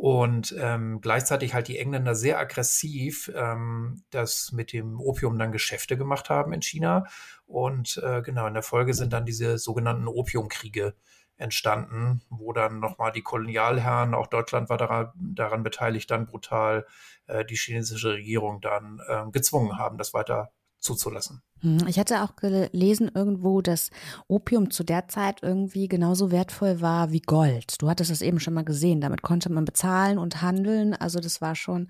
Und 0.00 0.54
ähm, 0.58 1.02
gleichzeitig 1.02 1.52
halt 1.52 1.68
die 1.68 1.78
Engländer 1.78 2.14
sehr 2.14 2.38
aggressiv 2.38 3.30
ähm, 3.34 4.02
das 4.08 4.50
mit 4.50 4.72
dem 4.72 4.98
Opium 4.98 5.38
dann 5.38 5.52
Geschäfte 5.52 5.98
gemacht 5.98 6.30
haben 6.30 6.54
in 6.54 6.62
China. 6.62 7.04
Und 7.44 8.00
äh, 8.02 8.22
genau, 8.22 8.46
in 8.46 8.54
der 8.54 8.62
Folge 8.62 8.94
sind 8.94 9.12
dann 9.12 9.26
diese 9.26 9.58
sogenannten 9.58 10.08
Opiumkriege 10.08 10.94
entstanden, 11.36 12.22
wo 12.30 12.54
dann 12.54 12.80
nochmal 12.80 13.12
die 13.12 13.20
Kolonialherren, 13.20 14.14
auch 14.14 14.28
Deutschland 14.28 14.70
war 14.70 14.78
daran, 14.78 15.10
daran 15.14 15.62
beteiligt, 15.62 16.10
dann 16.10 16.24
brutal 16.24 16.86
äh, 17.26 17.44
die 17.44 17.56
chinesische 17.56 18.14
Regierung 18.14 18.62
dann 18.62 19.02
äh, 19.06 19.30
gezwungen 19.30 19.76
haben, 19.76 19.98
das 19.98 20.14
weiter 20.14 20.50
zuzulassen. 20.80 21.42
Hm, 21.60 21.86
ich 21.86 21.98
hatte 21.98 22.22
auch 22.22 22.36
gelesen 22.36 23.10
irgendwo, 23.14 23.60
dass 23.60 23.90
Opium 24.28 24.70
zu 24.70 24.82
der 24.82 25.08
Zeit 25.08 25.42
irgendwie 25.42 25.88
genauso 25.88 26.30
wertvoll 26.30 26.80
war 26.80 27.12
wie 27.12 27.20
Gold. 27.20 27.80
Du 27.80 27.88
hattest 27.88 28.10
das 28.10 28.22
eben 28.22 28.40
schon 28.40 28.54
mal 28.54 28.64
gesehen. 28.64 29.00
Damit 29.00 29.22
konnte 29.22 29.52
man 29.52 29.64
bezahlen 29.64 30.18
und 30.18 30.42
handeln. 30.42 30.94
Also 30.94 31.20
das 31.20 31.40
war 31.40 31.54
schon 31.54 31.88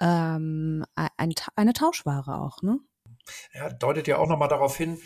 ähm, 0.00 0.84
ein, 0.94 1.34
eine 1.56 1.72
Tauschware 1.72 2.40
auch, 2.40 2.62
ne? 2.62 2.78
Ja, 3.52 3.70
deutet 3.70 4.06
ja 4.08 4.18
auch 4.18 4.28
nochmal 4.28 4.48
darauf 4.48 4.76
hin, 4.76 4.98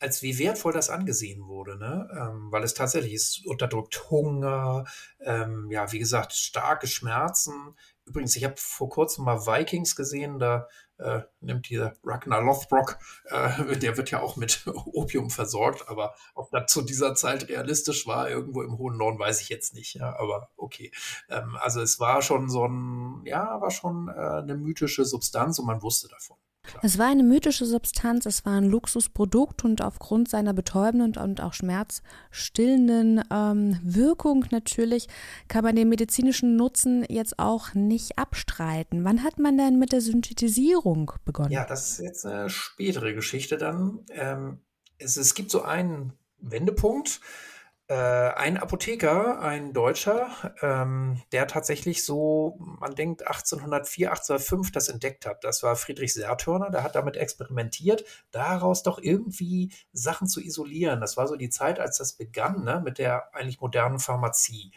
als 0.00 0.22
wie 0.22 0.38
wertvoll 0.38 0.72
das 0.72 0.90
angesehen 0.90 1.46
wurde, 1.46 1.78
ne? 1.78 2.08
Ähm, 2.12 2.48
weil 2.50 2.64
es 2.64 2.74
tatsächlich 2.74 3.12
ist, 3.12 3.46
unterdrückt 3.46 4.10
Hunger, 4.10 4.84
ähm, 5.20 5.68
ja, 5.70 5.92
wie 5.92 5.98
gesagt, 5.98 6.32
starke 6.32 6.86
Schmerzen. 6.86 7.76
Übrigens, 8.06 8.34
ich 8.34 8.44
habe 8.44 8.54
vor 8.56 8.88
kurzem 8.88 9.24
mal 9.24 9.46
Vikings 9.46 9.94
gesehen, 9.94 10.38
da 10.38 10.66
äh, 11.00 11.22
nimmt 11.40 11.68
dieser 11.68 11.94
Ragnar 12.04 12.42
Lothbrok, 12.42 12.98
äh, 13.24 13.76
der 13.78 13.96
wird 13.96 14.10
ja 14.10 14.20
auch 14.20 14.36
mit 14.36 14.62
Opium 14.66 15.30
versorgt, 15.30 15.88
aber 15.88 16.14
ob 16.34 16.50
das 16.50 16.70
zu 16.72 16.82
dieser 16.82 17.14
Zeit 17.14 17.48
realistisch 17.48 18.06
war, 18.06 18.28
irgendwo 18.28 18.62
im 18.62 18.78
hohen 18.78 18.96
Norden, 18.96 19.18
weiß 19.18 19.40
ich 19.40 19.48
jetzt 19.48 19.74
nicht, 19.74 19.94
ja, 19.94 20.18
aber 20.18 20.50
okay. 20.56 20.92
Ähm, 21.28 21.56
also 21.60 21.80
es 21.80 22.00
war 22.00 22.22
schon 22.22 22.48
so 22.48 22.66
ein, 22.66 23.22
ja, 23.24 23.60
war 23.60 23.70
schon 23.70 24.08
äh, 24.08 24.12
eine 24.12 24.56
mythische 24.56 25.04
Substanz 25.04 25.58
und 25.58 25.66
man 25.66 25.82
wusste 25.82 26.08
davon. 26.08 26.36
Es 26.82 26.98
war 26.98 27.06
eine 27.06 27.22
mythische 27.22 27.66
Substanz, 27.66 28.26
es 28.26 28.44
war 28.44 28.54
ein 28.54 28.64
Luxusprodukt 28.64 29.64
und 29.64 29.82
aufgrund 29.82 30.28
seiner 30.28 30.52
betäubenden 30.52 31.16
und 31.16 31.40
auch 31.40 31.52
schmerzstillenden 31.52 33.22
ähm, 33.30 33.78
Wirkung 33.82 34.44
natürlich 34.50 35.08
kann 35.48 35.64
man 35.64 35.76
den 35.76 35.88
medizinischen 35.88 36.56
Nutzen 36.56 37.04
jetzt 37.08 37.38
auch 37.38 37.74
nicht 37.74 38.18
abstreiten. 38.18 39.04
Wann 39.04 39.22
hat 39.22 39.38
man 39.38 39.58
denn 39.58 39.78
mit 39.78 39.92
der 39.92 40.00
Synthetisierung 40.00 41.12
begonnen? 41.24 41.50
Ja, 41.50 41.64
das 41.64 41.92
ist 41.92 42.00
jetzt 42.00 42.26
eine 42.26 42.48
spätere 42.50 43.14
Geschichte 43.14 43.56
dann. 43.56 44.00
Ähm, 44.10 44.60
es, 44.98 45.16
es 45.16 45.34
gibt 45.34 45.50
so 45.50 45.62
einen 45.62 46.12
Wendepunkt 46.38 47.20
ein 47.94 48.56
Apotheker, 48.56 49.40
ein 49.40 49.72
Deutscher, 49.72 50.30
ähm, 50.62 51.20
der 51.32 51.48
tatsächlich 51.48 52.04
so, 52.04 52.56
man 52.58 52.94
denkt 52.94 53.26
1804, 53.26 54.10
1805 54.10 54.70
das 54.70 54.88
entdeckt 54.88 55.26
hat. 55.26 55.42
Das 55.42 55.62
war 55.62 55.74
Friedrich 55.74 56.14
Sertörner, 56.14 56.70
der 56.70 56.84
hat 56.84 56.94
damit 56.94 57.16
experimentiert, 57.16 58.04
daraus 58.30 58.82
doch 58.82 58.98
irgendwie 58.98 59.72
Sachen 59.92 60.28
zu 60.28 60.40
isolieren. 60.40 61.00
Das 61.00 61.16
war 61.16 61.26
so 61.26 61.34
die 61.34 61.50
Zeit, 61.50 61.80
als 61.80 61.98
das 61.98 62.12
begann, 62.12 62.62
ne, 62.64 62.80
mit 62.84 62.98
der 62.98 63.34
eigentlich 63.34 63.60
modernen 63.60 63.98
Pharmazie. 63.98 64.72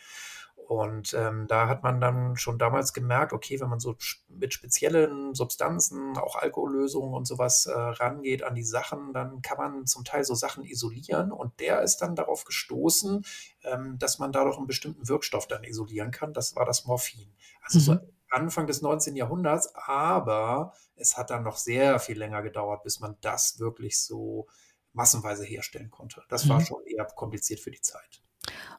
Und 0.68 1.14
ähm, 1.14 1.46
da 1.48 1.68
hat 1.68 1.84
man 1.84 2.00
dann 2.00 2.38
schon 2.38 2.58
damals 2.58 2.94
gemerkt, 2.94 3.34
okay, 3.34 3.60
wenn 3.60 3.70
man 3.70 3.80
so 3.80 3.96
mit 4.30 4.54
speziellen 4.54 5.36
Substanzen, 5.36 6.18
auch 6.18 6.36
Alkohollösungen 6.36 7.14
und 7.14 7.26
sowas 7.26 7.66
äh, 7.66 7.74
rangeht 7.74 8.44
an 8.44 8.56
die 8.56 8.64
Sachen, 8.64 9.14
dann 9.14 9.42
kann 9.42 9.58
man 9.58 9.86
zum 9.86 10.04
Teil 10.04 10.24
so 10.24 10.36
Sachen 10.36 10.64
isolieren. 10.64 11.32
Und 11.32 11.60
der 11.60 11.82
ist 11.82 11.98
dann 11.98 12.16
darauf 12.16 12.46
gestoßen, 12.46 13.26
ähm, 13.64 13.98
dass 14.00 14.20
man 14.20 14.32
dadurch 14.32 14.58
einen 14.58 14.68
bestimmten 14.68 15.08
Wirkstoff 15.08 15.48
dann 15.48 15.64
isolieren 15.64 16.12
kann. 16.12 16.34
Das 16.34 16.56
war 16.56 16.66
das 16.66 16.86
Morphin. 16.86 17.34
Also 17.62 17.80
mhm. 17.80 17.84
so 17.84 18.00
Anfang 18.30 18.68
des 18.68 18.82
19. 18.82 19.16
Jahrhunderts, 19.16 19.74
aber 19.76 20.74
es 20.96 21.18
hat 21.18 21.30
dann 21.30 21.44
noch 21.44 21.58
sehr 21.58 22.00
viel 22.00 22.18
länger 22.18 22.42
gedauert, 22.42 22.84
bis 22.84 23.00
man 23.00 23.16
das 23.22 23.60
wirklich 23.60 24.00
so 24.00 24.48
massenweise 24.94 25.44
herstellen 25.44 25.92
konnte. 25.92 26.24
Das 26.30 26.46
mhm. 26.46 26.50
war 26.50 26.62
schon 26.62 26.84
eher 26.86 27.06
kompliziert 27.06 27.60
für 27.60 27.72
die 27.72 27.82
Zeit. 27.82 28.24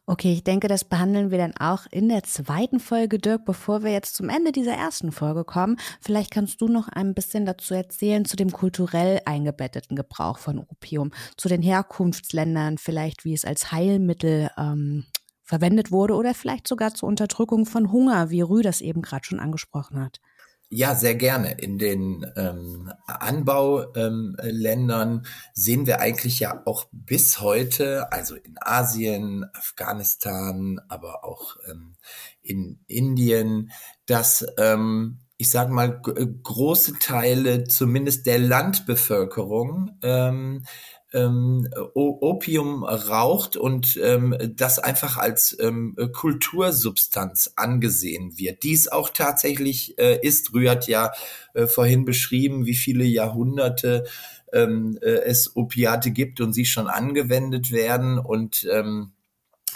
Okay, 0.06 0.34
ich 0.34 0.44
denke, 0.44 0.68
das 0.68 0.84
behandeln 0.84 1.30
wir 1.30 1.38
dann 1.38 1.56
auch 1.58 1.87
in 1.90 2.10
der 2.10 2.22
zweiten 2.24 2.78
Folge, 2.78 3.18
Dirk, 3.18 3.46
bevor 3.46 3.82
wir 3.82 3.90
jetzt 3.90 4.14
zum 4.16 4.28
Ende 4.28 4.52
dieser 4.52 4.74
ersten 4.74 5.12
Folge 5.12 5.44
kommen. 5.44 5.78
Vielleicht 6.00 6.30
kannst 6.30 6.60
du 6.60 6.68
noch 6.68 6.88
ein 6.88 7.14
bisschen 7.14 7.46
dazu 7.46 7.72
erzählen, 7.72 8.26
zu 8.26 8.37
dem 8.37 8.52
kulturell 8.52 9.22
eingebetteten 9.24 9.96
Gebrauch 9.96 10.37
von 10.37 10.58
Opium, 10.58 11.12
zu 11.38 11.48
den 11.48 11.62
Herkunftsländern, 11.62 12.76
vielleicht 12.76 13.24
wie 13.24 13.32
es 13.32 13.46
als 13.46 13.72
Heilmittel 13.72 14.50
ähm, 14.58 15.06
verwendet 15.42 15.90
wurde 15.90 16.14
oder 16.14 16.34
vielleicht 16.34 16.68
sogar 16.68 16.94
zur 16.94 17.08
Unterdrückung 17.08 17.64
von 17.64 17.90
Hunger, 17.90 18.28
wie 18.28 18.42
Rü 18.42 18.60
das 18.60 18.82
eben 18.82 19.00
gerade 19.00 19.24
schon 19.24 19.40
angesprochen 19.40 20.00
hat. 20.00 20.20
Ja, 20.70 20.94
sehr 20.94 21.14
gerne. 21.14 21.53
In 21.53 21.79
den 21.79 22.27
ähm, 22.37 22.90
Anbauländern 23.07 25.12
ähm, 25.12 25.22
sehen 25.53 25.87
wir 25.87 26.00
eigentlich 26.00 26.40
ja 26.40 26.62
auch 26.64 26.87
bis 26.90 27.40
heute, 27.40 28.11
also 28.12 28.35
in 28.35 28.57
Asien, 28.61 29.44
Afghanistan, 29.53 30.81
aber 30.88 31.24
auch 31.24 31.57
ähm, 31.70 31.96
in 32.42 32.81
Indien, 32.88 33.70
dass 34.07 34.44
ähm, 34.59 35.20
ich 35.37 35.50
sage 35.50 35.72
mal 35.72 36.00
große 36.00 36.98
Teile 37.00 37.64
zumindest 37.64 38.27
der 38.27 38.38
Landbevölkerung 38.38 39.98
ähm, 40.03 40.64
ähm, 41.14 41.68
Opium 41.94 42.85
raucht 42.85 43.57
und 43.57 43.98
ähm, 44.03 44.37
das 44.55 44.79
einfach 44.79 45.16
als 45.16 45.57
ähm, 45.61 45.96
Kultursubstanz 46.12 47.53
angesehen 47.57 48.37
wird. 48.37 48.62
Dies 48.62 48.88
auch 48.88 49.09
tatsächlich 49.09 49.98
äh, 49.98 50.18
ist. 50.20 50.53
Rühr 50.53 50.72
hat 50.72 50.88
ja 50.88 51.12
äh, 51.55 51.66
vorhin 51.66 52.05
beschrieben, 52.05 52.66
wie 52.66 52.74
viele 52.74 53.05
Jahrhunderte 53.05 54.05
ähm, 54.53 54.98
äh, 55.00 55.22
es 55.24 55.57
Opiate 55.57 56.11
gibt 56.11 56.40
und 56.40 56.53
sie 56.53 56.66
schon 56.66 56.88
angewendet 56.88 57.72
werden 57.72 58.18
und 58.18 58.66
ähm, 58.70 59.13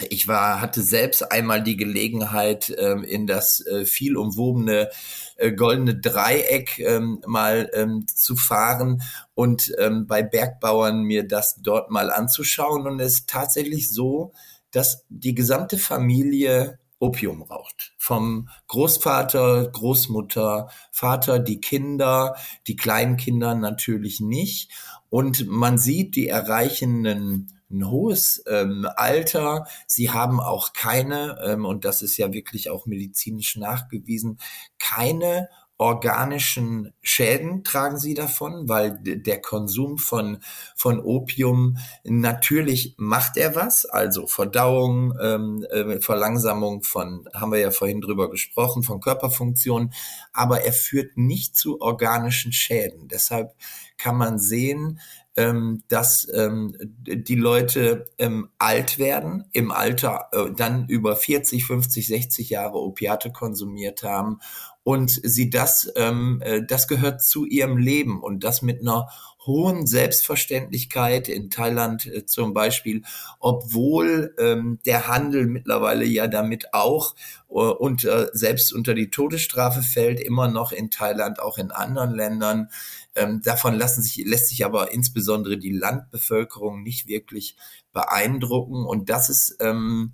ich 0.09 0.27
war, 0.27 0.61
hatte 0.61 0.81
selbst 0.81 1.31
einmal 1.31 1.63
die 1.63 1.77
Gelegenheit, 1.77 2.73
ähm, 2.77 3.03
in 3.03 3.27
das 3.27 3.65
äh, 3.65 3.85
viel 3.85 4.17
umwobene 4.17 4.89
äh, 5.37 5.51
goldene 5.51 5.95
Dreieck 5.95 6.79
ähm, 6.79 7.21
mal 7.25 7.69
ähm, 7.73 8.05
zu 8.07 8.35
fahren 8.35 9.01
und 9.33 9.73
ähm, 9.77 10.07
bei 10.07 10.23
Bergbauern 10.23 11.03
mir 11.03 11.27
das 11.27 11.55
dort 11.61 11.91
mal 11.91 12.11
anzuschauen. 12.11 12.87
Und 12.87 12.99
es 12.99 13.13
ist 13.13 13.29
tatsächlich 13.29 13.89
so, 13.89 14.33
dass 14.71 15.05
die 15.09 15.35
gesamte 15.35 15.77
Familie 15.77 16.79
Opium 16.99 17.41
raucht. 17.41 17.93
Vom 17.97 18.49
Großvater, 18.67 19.69
Großmutter, 19.71 20.69
Vater, 20.91 21.39
die 21.39 21.61
Kinder, 21.61 22.35
die 22.67 22.75
kleinen 22.75 23.15
Kinder 23.15 23.55
natürlich 23.55 24.19
nicht. 24.19 24.71
Und 25.09 25.47
man 25.47 25.77
sieht 25.77 26.15
die 26.15 26.27
erreichenden 26.27 27.58
ein 27.71 27.89
hohes 27.89 28.43
ähm, 28.47 28.87
Alter. 28.95 29.67
Sie 29.87 30.11
haben 30.11 30.39
auch 30.39 30.73
keine, 30.73 31.39
ähm, 31.43 31.65
und 31.65 31.85
das 31.85 32.01
ist 32.01 32.17
ja 32.17 32.33
wirklich 32.33 32.69
auch 32.69 32.85
medizinisch 32.85 33.55
nachgewiesen, 33.55 34.39
keine 34.79 35.49
organischen 35.79 36.93
Schäden 37.01 37.63
tragen 37.63 37.97
sie 37.97 38.13
davon, 38.13 38.67
weil 38.67 38.99
der 39.01 39.41
Konsum 39.41 39.97
von, 39.97 40.39
von 40.75 40.99
Opium 40.99 41.77
natürlich 42.03 42.95
macht 42.97 43.37
er 43.37 43.55
was, 43.55 43.85
also 43.85 44.27
Verdauung, 44.27 45.13
ähm, 45.21 45.65
äh, 45.71 46.01
Verlangsamung 46.01 46.83
von, 46.83 47.29
haben 47.33 47.53
wir 47.53 47.59
ja 47.59 47.71
vorhin 47.71 48.01
drüber 48.01 48.29
gesprochen, 48.29 48.83
von 48.83 48.99
Körperfunktionen, 48.99 49.93
aber 50.33 50.63
er 50.63 50.73
führt 50.73 51.15
nicht 51.15 51.55
zu 51.55 51.79
organischen 51.79 52.51
Schäden. 52.51 53.07
Deshalb 53.07 53.55
kann 53.97 54.17
man 54.17 54.37
sehen, 54.37 54.99
ähm, 55.35 55.83
dass 55.87 56.27
ähm, 56.33 56.75
die 56.79 57.35
Leute 57.35 58.05
ähm, 58.17 58.49
alt 58.57 58.97
werden, 58.99 59.45
im 59.51 59.71
Alter 59.71 60.29
äh, 60.31 60.51
dann 60.55 60.87
über 60.87 61.15
40, 61.15 61.65
50, 61.65 62.07
60 62.07 62.49
Jahre 62.49 62.79
Opiate 62.79 63.31
konsumiert 63.31 64.03
haben. 64.03 64.39
Und 64.83 65.11
sie 65.11 65.49
das, 65.49 65.91
ähm, 65.95 66.41
äh, 66.43 66.61
das 66.65 66.87
gehört 66.87 67.21
zu 67.21 67.45
ihrem 67.45 67.77
Leben. 67.77 68.21
Und 68.21 68.43
das 68.43 68.61
mit 68.61 68.81
einer 68.81 69.09
hohen 69.49 69.87
Selbstverständlichkeit 69.87 71.27
in 71.27 71.49
Thailand 71.49 72.05
äh, 72.05 72.25
zum 72.25 72.53
Beispiel, 72.53 73.01
obwohl 73.39 74.35
ähm, 74.37 74.79
der 74.85 75.07
Handel 75.07 75.47
mittlerweile 75.47 76.05
ja 76.05 76.27
damit 76.27 76.73
auch 76.73 77.15
äh, 77.49 77.53
unter, 77.53 78.29
selbst 78.31 78.71
unter 78.71 78.93
die 78.93 79.09
Todesstrafe 79.09 79.81
fällt, 79.81 80.19
immer 80.19 80.47
noch 80.47 80.71
in 80.71 80.91
Thailand, 80.91 81.41
auch 81.41 81.57
in 81.57 81.71
anderen 81.71 82.13
Ländern. 82.13 82.69
Ähm, 83.15 83.41
davon 83.43 83.75
lassen 83.75 84.03
sich, 84.03 84.23
lässt 84.25 84.49
sich 84.49 84.63
aber 84.63 84.91
insbesondere 84.91 85.57
die 85.57 85.73
Landbevölkerung 85.73 86.83
nicht 86.83 87.07
wirklich 87.07 87.57
beeindrucken. 87.91 88.85
Und 88.85 89.09
das 89.09 89.29
ist 89.29 89.57
ähm, 89.59 90.13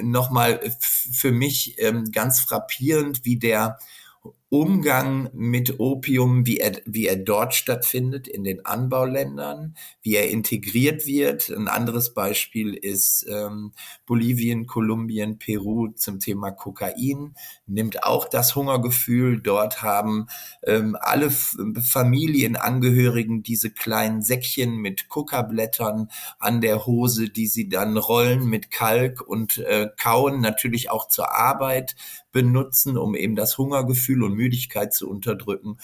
nochmal 0.00 0.60
für 0.80 1.30
mich 1.30 1.76
ähm, 1.78 2.10
ganz 2.10 2.40
frappierend, 2.40 3.24
wie 3.24 3.38
der 3.38 3.78
Umgang 4.50 5.30
mit 5.32 5.80
Opium, 5.80 6.46
wie 6.46 6.58
er, 6.58 6.80
wie 6.84 7.08
er 7.08 7.16
dort 7.16 7.54
stattfindet 7.54 8.28
in 8.28 8.44
den 8.44 8.64
Anbauländern, 8.64 9.74
wie 10.00 10.14
er 10.14 10.30
integriert 10.30 11.06
wird. 11.06 11.50
Ein 11.50 11.66
anderes 11.66 12.14
Beispiel 12.14 12.74
ist 12.74 13.26
ähm, 13.28 13.72
Bolivien, 14.06 14.66
Kolumbien, 14.66 15.38
Peru 15.38 15.88
zum 15.96 16.20
Thema 16.20 16.52
Kokain, 16.52 17.34
nimmt 17.66 18.04
auch 18.04 18.28
das 18.28 18.54
Hungergefühl. 18.54 19.40
Dort 19.40 19.82
haben 19.82 20.26
ähm, 20.64 20.96
alle 21.00 21.26
F 21.26 21.56
Familienangehörigen 21.90 23.42
diese 23.42 23.70
kleinen 23.70 24.22
Säckchen 24.22 24.76
mit 24.76 25.08
Kokablättern 25.08 26.10
an 26.38 26.60
der 26.60 26.86
Hose, 26.86 27.28
die 27.28 27.48
sie 27.48 27.68
dann 27.68 27.96
rollen 27.96 28.46
mit 28.46 28.70
Kalk 28.70 29.20
und 29.20 29.58
äh, 29.58 29.88
kauen, 30.00 30.40
natürlich 30.40 30.90
auch 30.90 31.08
zur 31.08 31.34
Arbeit 31.34 31.96
benutzen, 32.34 32.98
um 32.98 33.14
eben 33.14 33.36
das 33.36 33.56
Hungergefühl 33.56 34.22
und 34.22 34.33
Müdigkeit 34.34 34.92
zu 34.92 35.08
unterdrücken. 35.08 35.78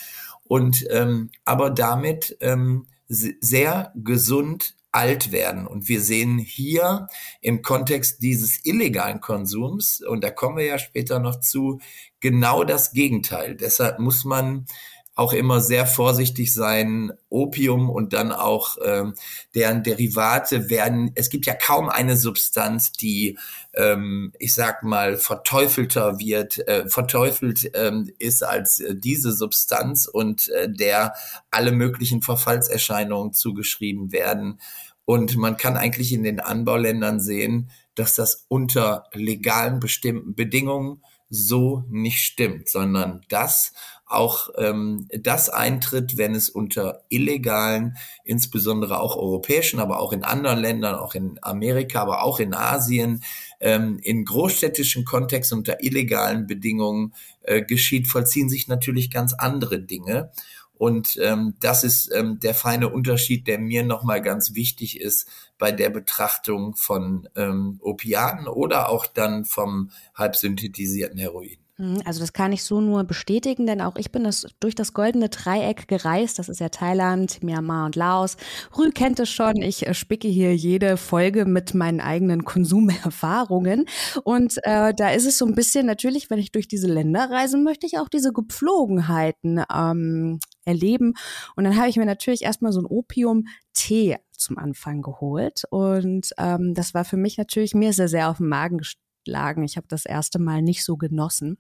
Und 0.44 0.86
ähm, 0.90 1.30
aber 1.44 1.70
damit 1.70 2.36
ähm, 2.40 2.86
sehr 3.08 3.92
gesund 3.96 4.74
alt 4.92 5.30
werden. 5.30 5.66
Und 5.66 5.88
wir 5.88 6.00
sehen 6.00 6.38
hier 6.38 7.06
im 7.40 7.62
Kontext 7.62 8.22
dieses 8.22 8.64
illegalen 8.64 9.20
Konsums, 9.20 10.00
und 10.00 10.24
da 10.24 10.30
kommen 10.30 10.56
wir 10.56 10.64
ja 10.64 10.78
später 10.78 11.18
noch 11.18 11.40
zu, 11.40 11.80
genau 12.18 12.64
das 12.64 12.92
Gegenteil. 12.92 13.54
Deshalb 13.54 13.98
muss 14.00 14.24
man 14.24 14.66
auch 15.14 15.33
immer 15.33 15.61
sehr 15.61 15.87
vorsichtig 15.87 16.55
sein. 16.55 17.12
Opium 17.29 17.90
und 17.90 18.12
dann 18.12 18.33
auch 18.33 18.77
ähm, 18.85 19.14
deren 19.55 19.83
Derivate 19.83 20.70
werden, 20.70 21.12
es 21.14 21.31
gibt 21.31 21.46
ja 21.46 21.55
kaum 21.55 21.88
eine 21.88 22.16
Substanz, 22.16 22.92
die, 22.92 23.38
ähm, 23.75 24.33
ich 24.38 24.55
sag 24.55 24.83
mal, 24.83 25.16
verteufelter 25.16 26.18
wird, 26.18 26.66
äh, 26.66 26.88
verteufelt 26.88 27.70
ähm, 27.75 28.11
ist 28.18 28.42
als 28.42 28.81
äh, 28.81 28.96
diese 28.96 29.33
Substanz 29.33 30.07
und 30.07 30.49
äh, 30.49 30.73
der 30.73 31.14
alle 31.51 31.73
möglichen 31.73 32.23
Verfallserscheinungen 32.23 33.33
zugeschrieben 33.33 34.12
werden. 34.12 34.61
Und 35.05 35.37
man 35.37 35.57
kann 35.57 35.77
eigentlich 35.77 36.12
in 36.12 36.23
den 36.23 36.40
Anbauländern 36.40 37.20
sehen, 37.20 37.70
dass 37.94 38.14
das 38.14 38.46
unter 38.49 39.05
legalen 39.12 39.81
bestimmten 39.81 40.35
Bedingungen 40.35 41.03
so 41.31 41.85
nicht 41.88 42.19
stimmt, 42.19 42.69
sondern 42.69 43.23
das 43.29 43.73
auch 44.11 44.49
ähm, 44.59 45.07
das 45.16 45.49
eintritt, 45.49 46.16
wenn 46.16 46.35
es 46.35 46.51
unter 46.51 47.05
illegalen, 47.09 47.97
insbesondere 48.25 49.01
auch 49.01 49.16
europäischen, 49.16 49.79
aber 49.79 50.01
auch 50.01 50.12
in 50.12 50.25
anderen 50.25 50.59
Ländern, 50.59 50.97
auch 50.97 51.14
in 51.14 51.38
Amerika, 51.43 52.03
aber 52.03 52.25
auch 52.25 52.40
in 52.40 52.53
Asien, 52.53 53.23
ähm, 53.61 54.01
in 54.03 54.25
großstädtischen 54.25 55.05
Kontext 55.05 55.53
unter 55.53 55.85
illegalen 55.85 56.49
Bedingungen 56.49 57.14
äh, 57.43 57.62
geschieht, 57.62 58.09
vollziehen 58.09 58.49
sich 58.49 58.66
natürlich 58.66 59.11
ganz 59.12 59.33
andere 59.33 59.81
Dinge. 59.81 60.33
Und 60.81 61.19
ähm, 61.21 61.57
das 61.61 61.85
ist 61.85 62.11
ähm, 62.11 62.40
der 62.40 62.55
feine 62.55 62.88
Unterschied, 62.88 63.47
der 63.47 63.59
mir 63.59 63.83
nochmal 63.85 64.23
ganz 64.23 64.55
wichtig 64.55 64.99
ist 64.99 65.29
bei 65.59 65.73
der 65.73 65.90
Betrachtung 65.90 66.75
von 66.75 67.29
ähm, 67.37 67.79
Opiaten 67.83 68.49
oder 68.49 68.88
auch 68.88 69.05
dann 69.05 69.45
vom 69.45 69.90
halbsynthetisierten 70.14 71.19
Heroin. 71.19 71.59
Mhm, 71.77 72.01
also 72.07 72.21
das 72.21 72.33
kann 72.33 72.53
ich 72.53 72.64
so 72.64 72.81
nur 72.81 73.05
bestätigen, 73.05 73.66
denn 73.66 73.83
auch 73.83 73.97
ich 73.97 74.11
bin 74.11 74.25
das, 74.25 74.47
durch 74.59 74.75
das 74.75 74.95
goldene 74.95 75.29
Dreieck 75.29 75.87
gereist. 75.87 76.38
Das 76.38 76.49
ist 76.49 76.61
ja 76.61 76.71
Thailand, 76.71 77.43
Myanmar 77.43 77.85
und 77.85 77.97
Laos. 77.97 78.38
Rü 78.79 78.90
kennt 78.90 79.21
es 79.21 79.29
schon. 79.29 79.57
Ich 79.57 79.87
äh, 79.87 79.93
spicke 79.93 80.29
hier 80.29 80.57
jede 80.57 80.97
Folge 80.97 81.45
mit 81.45 81.75
meinen 81.75 82.01
eigenen 82.01 82.45
Konsumerfahrungen. 82.45 83.85
Und 84.25 84.57
äh, 84.62 84.95
da 84.95 85.11
ist 85.11 85.27
es 85.27 85.37
so 85.37 85.45
ein 85.45 85.55
bisschen 85.55 85.85
natürlich, 85.85 86.31
wenn 86.31 86.38
ich 86.38 86.53
durch 86.53 86.69
diese 86.69 86.87
Länder 86.87 87.31
reisen 87.31 87.64
möchte, 87.64 87.85
ich 87.85 87.99
auch 87.99 88.09
diese 88.09 88.33
Gepflogenheiten 88.33 89.62
ähm, 89.71 90.38
erleben. 90.64 91.14
Und 91.57 91.64
dann 91.64 91.77
habe 91.77 91.88
ich 91.88 91.96
mir 91.96 92.07
natürlich 92.07 92.42
erstmal 92.42 92.73
so 92.73 92.81
ein 92.81 92.87
Opium-Tee 92.87 94.18
zum 94.33 94.59
Anfang 94.59 95.03
geholt. 95.03 95.62
Und 95.70 96.31
ähm, 96.38 96.75
das 96.75 96.94
war 96.94 97.05
für 97.05 97.16
mich 97.16 97.38
natürlich, 97.38 97.75
mir 97.75 97.92
sehr, 97.92 98.09
sehr 98.09 98.31
auf 98.31 98.38
den 98.38 98.49
Magen 98.49 98.79
gestellt 98.79 99.05
lagen. 99.27 99.64
Ich 99.64 99.77
habe 99.77 99.87
das 99.88 100.05
erste 100.05 100.38
Mal 100.38 100.62
nicht 100.62 100.85
so 100.85 100.96
genossen. 100.96 101.59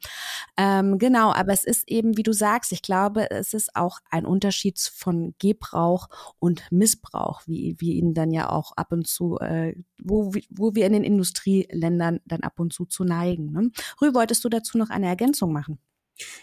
Ähm, 0.56 0.98
genau, 0.98 1.32
aber 1.32 1.52
es 1.52 1.64
ist 1.64 1.88
eben, 1.88 2.16
wie 2.16 2.22
du 2.22 2.32
sagst, 2.32 2.72
ich 2.72 2.82
glaube, 2.82 3.30
es 3.30 3.54
ist 3.54 3.76
auch 3.76 3.98
ein 4.10 4.26
Unterschied 4.26 4.78
von 4.78 5.34
Gebrauch 5.38 6.08
und 6.38 6.62
Missbrauch, 6.70 7.42
wie 7.46 7.76
wir 7.78 7.94
ihn 7.94 8.14
dann 8.14 8.30
ja 8.30 8.50
auch 8.50 8.72
ab 8.76 8.92
und 8.92 9.06
zu, 9.06 9.38
äh, 9.38 9.74
wo, 10.02 10.32
wo 10.50 10.74
wir 10.74 10.86
in 10.86 10.92
den 10.92 11.04
Industrieländern 11.04 12.20
dann 12.24 12.40
ab 12.40 12.58
und 12.58 12.72
zu 12.72 12.86
zu 12.86 13.04
neigen. 13.04 13.52
Ne? 13.52 13.70
Rü, 14.00 14.14
wolltest 14.14 14.44
du 14.44 14.48
dazu 14.48 14.78
noch 14.78 14.90
eine 14.90 15.06
Ergänzung 15.06 15.52
machen? 15.52 15.78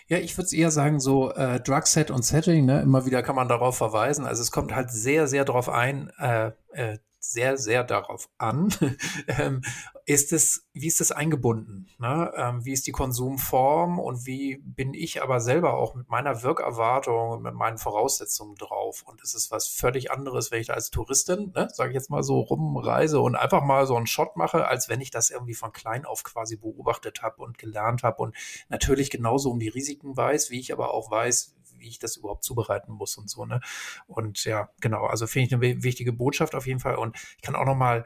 Ja, 0.07 0.17
ich 0.17 0.37
würde 0.37 0.55
eher 0.55 0.71
sagen, 0.71 0.99
so 0.99 1.31
äh, 1.31 1.59
Drugset 1.59 2.11
und 2.11 2.23
Setting, 2.23 2.65
ne? 2.65 2.81
immer 2.81 3.05
wieder 3.05 3.21
kann 3.23 3.35
man 3.35 3.47
darauf 3.47 3.77
verweisen. 3.77 4.25
Also 4.25 4.41
es 4.41 4.51
kommt 4.51 4.73
halt 4.73 4.91
sehr, 4.91 5.27
sehr 5.27 5.45
darauf 5.45 5.69
ein, 5.69 6.11
äh, 6.19 6.51
äh, 6.71 6.97
sehr, 7.31 7.57
sehr 7.57 7.83
darauf 7.83 8.29
an, 8.37 8.69
ähm, 9.27 9.61
ist 10.05 10.31
es, 10.31 10.65
wie 10.73 10.87
ist 10.87 11.01
es 11.01 11.11
eingebunden? 11.11 11.87
Ne? 11.99 12.31
Ähm, 12.35 12.63
wie 12.63 12.71
ist 12.71 12.87
die 12.87 12.91
Konsumform 12.91 13.99
und 13.99 14.25
wie 14.25 14.57
bin 14.63 14.93
ich 14.93 15.21
aber 15.21 15.41
selber 15.41 15.73
auch 15.73 15.95
mit 15.95 16.09
meiner 16.09 16.43
Wirkerwartung 16.43 17.31
und 17.31 17.43
mit 17.43 17.53
meinen 17.53 17.77
Voraussetzungen 17.77 18.55
drauf? 18.55 19.03
Und 19.05 19.21
es 19.21 19.33
ist 19.33 19.51
was 19.51 19.67
völlig 19.67 20.09
anderes, 20.09 20.51
wenn 20.51 20.61
ich 20.61 20.67
da 20.67 20.73
als 20.73 20.89
Touristin, 20.89 21.51
ne, 21.53 21.67
sage 21.73 21.89
ich 21.89 21.95
jetzt 21.95 22.09
mal 22.09 22.23
so, 22.23 22.39
rumreise 22.39 23.19
und 23.19 23.35
einfach 23.35 23.63
mal 23.63 23.85
so 23.85 23.97
einen 23.97 24.07
Shot 24.07 24.37
mache, 24.37 24.65
als 24.67 24.87
wenn 24.87 25.01
ich 25.01 25.11
das 25.11 25.29
irgendwie 25.29 25.55
von 25.55 25.73
klein 25.73 26.05
auf 26.05 26.23
quasi 26.23 26.55
beobachtet 26.55 27.21
habe 27.21 27.41
und 27.41 27.57
gelernt 27.57 28.03
habe 28.03 28.21
und 28.21 28.35
natürlich 28.69 29.09
genauso 29.09 29.51
um 29.51 29.59
die 29.59 29.67
Risiken 29.67 30.15
weiß, 30.15 30.49
wie 30.49 30.59
ich 30.59 30.71
aber 30.71 30.93
auch 30.93 31.11
weiß, 31.11 31.55
wie 31.79 31.87
ich 31.87 31.99
das 31.99 32.17
überhaupt 32.17 32.43
zubereiten 32.43 32.91
muss 32.91 33.17
und 33.17 33.29
so. 33.29 33.45
Ne? 33.45 33.61
Und 34.07 34.43
ja, 34.45 34.69
genau, 34.81 35.05
also 35.05 35.27
finde 35.27 35.47
ich 35.47 35.53
eine 35.53 35.83
wichtige 35.83 36.13
Botschaft 36.13 36.55
auf 36.55 36.67
jeden 36.67 36.79
Fall. 36.79 36.95
Und 36.95 37.15
ich 37.35 37.41
kann 37.41 37.55
auch 37.55 37.65
noch 37.65 37.75
mal 37.75 38.05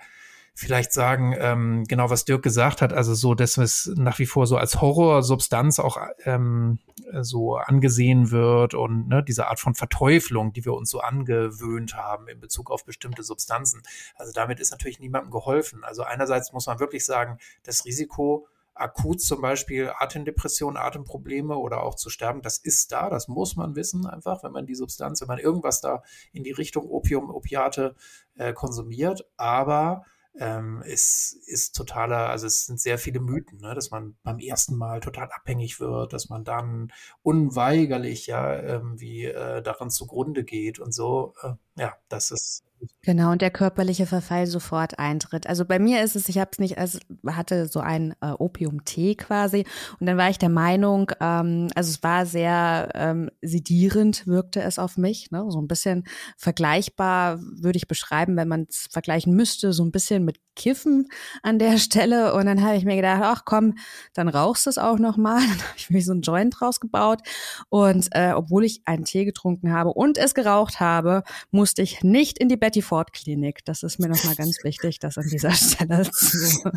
vielleicht 0.54 0.92
sagen, 0.92 1.34
ähm, 1.38 1.86
genau 1.86 2.10
was 2.10 2.26
Dirk 2.26 2.44
gesagt 2.44 2.82
hat, 2.82 2.94
also 2.94 3.14
so, 3.14 3.34
dass 3.36 3.58
es 3.58 3.92
nach 3.96 4.20
wie 4.20 4.26
vor 4.26 4.48
so 4.48 4.58
als 4.58 4.82
Horrorsubstanz 4.82 5.80
auch 5.80 5.98
ähm, 6.26 6.80
so 7.22 7.56
angesehen 7.56 8.32
wird 8.32 8.74
und 8.74 9.08
ne, 9.08 9.24
diese 9.24 9.48
Art 9.48 9.60
von 9.60 9.76
Verteuflung, 9.76 10.54
die 10.54 10.66
wir 10.66 10.74
uns 10.74 10.90
so 10.90 11.00
angewöhnt 11.00 11.96
haben 11.96 12.28
in 12.28 12.40
Bezug 12.40 12.70
auf 12.70 12.86
bestimmte 12.86 13.24
Substanzen. 13.24 13.82
Also 14.16 14.34
damit 14.34 14.60
ist 14.60 14.72
natürlich 14.72 15.00
niemandem 15.00 15.32
geholfen. 15.32 15.84
Also 15.84 16.04
einerseits 16.04 16.54
muss 16.54 16.68
man 16.68 16.80
wirklich 16.80 17.06
sagen, 17.06 17.38
das 17.64 17.86
Risiko 17.86 18.48
akut 18.82 19.22
zum 19.22 19.42
Beispiel 19.42 19.92
Atemdepression, 19.98 20.78
Atemprobleme 20.78 21.56
oder 21.56 21.84
auch 21.84 21.96
zu 21.96 22.10
sterben, 22.10 22.42
das 22.42 22.58
ist 22.58 22.92
da, 22.92 23.10
das 23.10 23.28
muss 23.28 23.56
man 23.56 23.76
wissen 23.76 24.06
einfach, 24.06 24.44
wenn 24.44 24.52
man 24.52 24.66
die 24.66 24.76
Substanz, 24.76 25.22
wenn 25.22 25.28
man 25.28 25.40
irgendwas 25.40 25.82
da 25.82 26.04
in 26.34 26.44
die 26.44 26.52
Richtung 26.52 26.90
Opium, 26.90 27.30
Opiate 27.30 27.96
äh, 28.36 28.54
konsumiert. 28.54 29.26
Aber 29.38 30.04
ähm, 30.40 30.82
es 30.86 31.34
ist 31.46 31.76
totaler, 31.76 32.30
also 32.30 32.48
es 32.48 32.66
sind 32.66 32.80
sehr 32.80 32.98
viele 32.98 33.20
Mythen, 33.20 33.60
ne, 33.60 33.76
dass 33.76 33.92
man 33.92 34.16
beim 34.24 34.40
ersten 34.40 34.76
Mal 34.76 35.02
total 35.02 35.30
abhängig 35.32 35.80
wird, 35.80 36.14
dass 36.14 36.30
man 36.30 36.44
dann 36.44 36.92
unweigerlich 37.22 38.28
ja 38.28 38.62
irgendwie 38.62 39.26
äh, 39.26 39.62
daran 39.62 39.90
zugrunde 39.90 40.44
geht 40.44 40.80
und 40.80 40.94
so. 40.94 41.34
Äh, 41.44 41.54
ja, 41.78 41.94
das 42.08 42.32
ist 42.32 42.64
Genau, 43.04 43.32
und 43.32 43.42
der 43.42 43.52
körperliche 43.52 44.06
Verfall 44.06 44.48
sofort 44.48 44.98
eintritt. 45.00 45.48
Also 45.48 45.66
bei 45.66 45.80
mir 45.80 46.04
ist 46.04 46.16
es, 46.16 46.30
ich 46.30 46.38
habe 46.38 46.50
es 46.52 46.60
nicht, 46.60 46.78
also 46.78 47.00
hatte 47.28 47.68
so 47.68 47.80
ein 47.80 48.16
äh, 48.22 48.32
Opium-Tee 48.32 49.16
quasi 49.16 49.66
und 50.00 50.08
dann 50.08 50.18
war 50.18 50.30
ich 50.30 50.40
der 50.40 50.50
Meinung, 50.50 51.12
ähm, 51.20 51.68
also 51.76 51.90
es 51.90 52.02
war 52.04 52.26
sehr 52.26 52.90
ähm, 52.96 53.30
sedierend, 53.42 54.26
wirkte 54.28 54.62
es 54.62 54.80
auf 54.80 54.98
mich, 54.98 55.32
ne? 55.32 55.46
so 55.50 55.60
ein 55.60 55.68
bisschen 55.68 56.06
vergleichbar 56.38 57.40
würde 57.42 57.78
ich 57.78 57.88
beschreiben, 57.88 58.36
wenn 58.36 58.48
man 58.48 58.66
es 58.70 58.88
vergleichen 58.92 59.36
müsste, 59.36 59.74
so 59.74 59.84
ein 59.84 59.92
bisschen 59.92 60.24
mit 60.26 60.40
Kiffen 60.56 61.08
an 61.44 61.60
der 61.60 61.78
Stelle 61.78 62.34
und 62.34 62.46
dann 62.46 62.64
habe 62.64 62.76
ich 62.76 62.86
mir 62.86 62.96
gedacht, 62.96 63.22
ach 63.24 63.44
komm, 63.46 63.76
dann 64.14 64.28
rauchst 64.28 64.66
du 64.66 64.70
es 64.70 64.78
auch 64.78 65.00
noch 65.00 65.18
mal. 65.18 65.40
Dann 65.52 65.60
habe 65.60 65.78
ich 65.78 65.90
mir 65.90 66.02
so 66.02 66.12
einen 66.12 66.22
Joint 66.22 66.62
rausgebaut 66.62 67.22
und 67.70 68.10
äh, 68.12 68.34
obwohl 68.34 68.64
ich 68.66 68.82
einen 68.86 69.06
Tee 69.06 69.26
getrunken 69.26 69.72
habe 69.72 69.90
und 69.92 70.18
es 70.18 70.34
geraucht 70.34 70.80
habe, 70.80 71.24
musste 71.52 71.82
ich 71.82 72.04
nicht 72.04 72.38
in 72.38 72.50
die 72.50 72.58
Betty 72.72 72.82
Ford 72.82 73.12
Klinik. 73.12 73.66
Das 73.66 73.84
ist 73.84 74.00
mir 74.00 74.08
noch 74.08 74.24
mal 74.24 74.36
ganz 74.36 74.64
wichtig, 74.64 75.00
das 75.00 75.18
an 75.18 75.28
dieser 75.28 75.52
Stelle 75.52 76.10
zu 76.10 76.72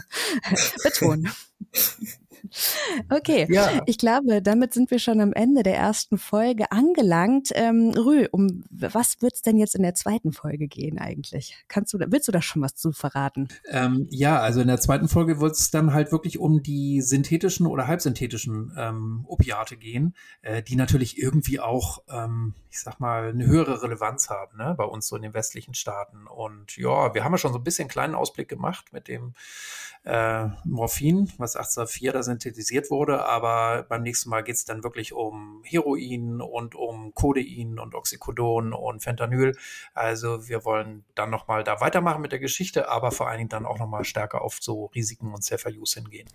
betonen. 0.82 1.30
Okay, 3.10 3.46
ja. 3.50 3.82
ich 3.86 3.98
glaube, 3.98 4.42
damit 4.42 4.74
sind 4.74 4.90
wir 4.90 4.98
schon 4.98 5.20
am 5.20 5.32
Ende 5.32 5.62
der 5.62 5.76
ersten 5.76 6.18
Folge 6.18 6.70
angelangt. 6.70 7.50
Ähm, 7.54 7.90
Rü, 7.96 8.26
um 8.30 8.64
was 8.70 9.22
wird 9.22 9.34
es 9.34 9.42
denn 9.42 9.56
jetzt 9.56 9.74
in 9.74 9.82
der 9.82 9.94
zweiten 9.94 10.32
Folge 10.32 10.68
gehen 10.68 10.98
eigentlich? 10.98 11.56
Kannst 11.68 11.92
du, 11.92 11.98
willst 11.98 12.28
du 12.28 12.32
da 12.32 12.42
schon 12.42 12.62
was 12.62 12.74
zu 12.74 12.92
verraten? 12.92 13.48
Ähm, 13.68 14.06
ja, 14.10 14.38
also 14.40 14.60
in 14.60 14.68
der 14.68 14.80
zweiten 14.80 15.08
Folge 15.08 15.40
wird 15.40 15.54
es 15.54 15.70
dann 15.70 15.92
halt 15.92 16.12
wirklich 16.12 16.38
um 16.38 16.62
die 16.62 17.00
synthetischen 17.00 17.66
oder 17.66 17.86
halbsynthetischen 17.86 18.72
ähm, 18.76 19.24
Opiate 19.26 19.76
gehen, 19.76 20.14
äh, 20.42 20.62
die 20.62 20.76
natürlich 20.76 21.18
irgendwie 21.18 21.60
auch, 21.60 22.02
ähm, 22.08 22.54
ich 22.70 22.80
sag 22.80 23.00
mal, 23.00 23.28
eine 23.28 23.46
höhere 23.46 23.82
Relevanz 23.82 24.30
haben, 24.30 24.56
ne, 24.56 24.74
bei 24.76 24.84
uns 24.84 25.06
so 25.06 25.16
in 25.16 25.22
den 25.22 25.34
westlichen 25.34 25.74
Staaten. 25.74 26.26
Und 26.26 26.76
ja, 26.76 27.14
wir 27.14 27.24
haben 27.24 27.32
ja 27.32 27.38
schon 27.38 27.52
so 27.52 27.58
ein 27.58 27.64
bisschen 27.64 27.84
einen 27.84 27.90
kleinen 27.90 28.14
Ausblick 28.14 28.48
gemacht 28.48 28.92
mit 28.92 29.08
dem 29.08 29.34
äh, 30.04 30.46
Morphin, 30.64 31.30
was 31.38 31.56
1804 31.56 32.12
da 32.12 32.22
synthetisiert 32.34 32.90
wurde, 32.90 33.24
aber 33.24 33.84
beim 33.88 34.02
nächsten 34.02 34.30
Mal 34.30 34.42
geht 34.42 34.56
es 34.56 34.64
dann 34.64 34.82
wirklich 34.82 35.12
um 35.12 35.62
Heroin 35.64 36.40
und 36.40 36.74
um 36.74 37.14
Codein 37.14 37.78
und 37.78 37.94
Oxycodon 37.94 38.72
und 38.72 39.02
Fentanyl. 39.02 39.56
Also 39.94 40.48
wir 40.48 40.64
wollen 40.64 41.04
dann 41.14 41.30
nochmal 41.30 41.64
da 41.64 41.80
weitermachen 41.80 42.22
mit 42.22 42.32
der 42.32 42.40
Geschichte, 42.40 42.88
aber 42.88 43.10
vor 43.10 43.28
allen 43.28 43.38
Dingen 43.38 43.48
dann 43.48 43.66
auch 43.66 43.78
nochmal 43.78 44.04
stärker 44.04 44.42
auf 44.42 44.58
so 44.60 44.86
Risiken 44.86 45.32
und 45.32 45.44
Self-Use 45.44 46.00
hingehen. 46.00 46.28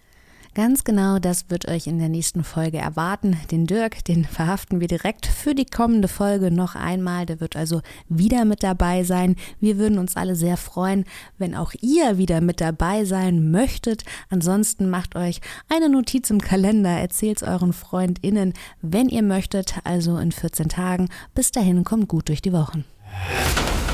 Ganz 0.56 0.84
genau 0.84 1.20
das 1.20 1.50
wird 1.50 1.68
euch 1.68 1.86
in 1.86 2.00
der 2.00 2.10
nächsten 2.10 2.44
Folge 2.44 2.80
erwarten. 2.80 3.38
Den 3.52 3.68
Dirk, 3.68 4.04
den 4.06 4.26
verhaften 4.26 4.80
wir 4.80 4.88
direkt 4.88 5.28
für 5.28 5.54
die 5.54 5.66
kommende 5.66 6.08
Folge 6.08 6.50
noch 6.50 6.76
einmal. 6.76 7.28
Der 7.28 7.40
wird 7.40 7.56
also 7.56 7.82
wieder 8.10 8.46
mit 8.46 8.64
dabei 8.64 9.04
sein. 9.04 9.36
Wir 9.60 9.78
würden 9.78 10.00
uns 10.00 10.16
alle 10.16 10.36
sehr 10.36 10.58
freuen, 10.58 11.06
wenn 11.38 11.56
auch 11.56 11.74
ihr 11.82 12.18
wieder 12.18 12.42
mit 12.42 12.62
dabei 12.62 13.06
sein 13.06 13.52
möchtet. 13.52 14.04
Ansonsten 14.30 14.90
macht 14.90 15.16
euch 15.16 15.40
eine 15.70 15.88
Notiz 15.88 16.30
im 16.32 16.42
Kalender, 16.42 16.90
erzählt 16.90 17.38
es 17.38 17.48
euren 17.48 17.72
FreundInnen, 17.72 18.54
wenn 18.82 19.08
ihr 19.08 19.24
möchtet, 19.24 19.76
also 19.84 20.18
in 20.18 20.32
14 20.32 20.68
Tagen. 20.68 21.10
Bis 21.36 21.52
dahin 21.52 21.84
kommt 21.84 22.08
gut 22.08 22.28
durch 22.28 22.42
die 22.42 22.54
Wochen. 22.54 22.86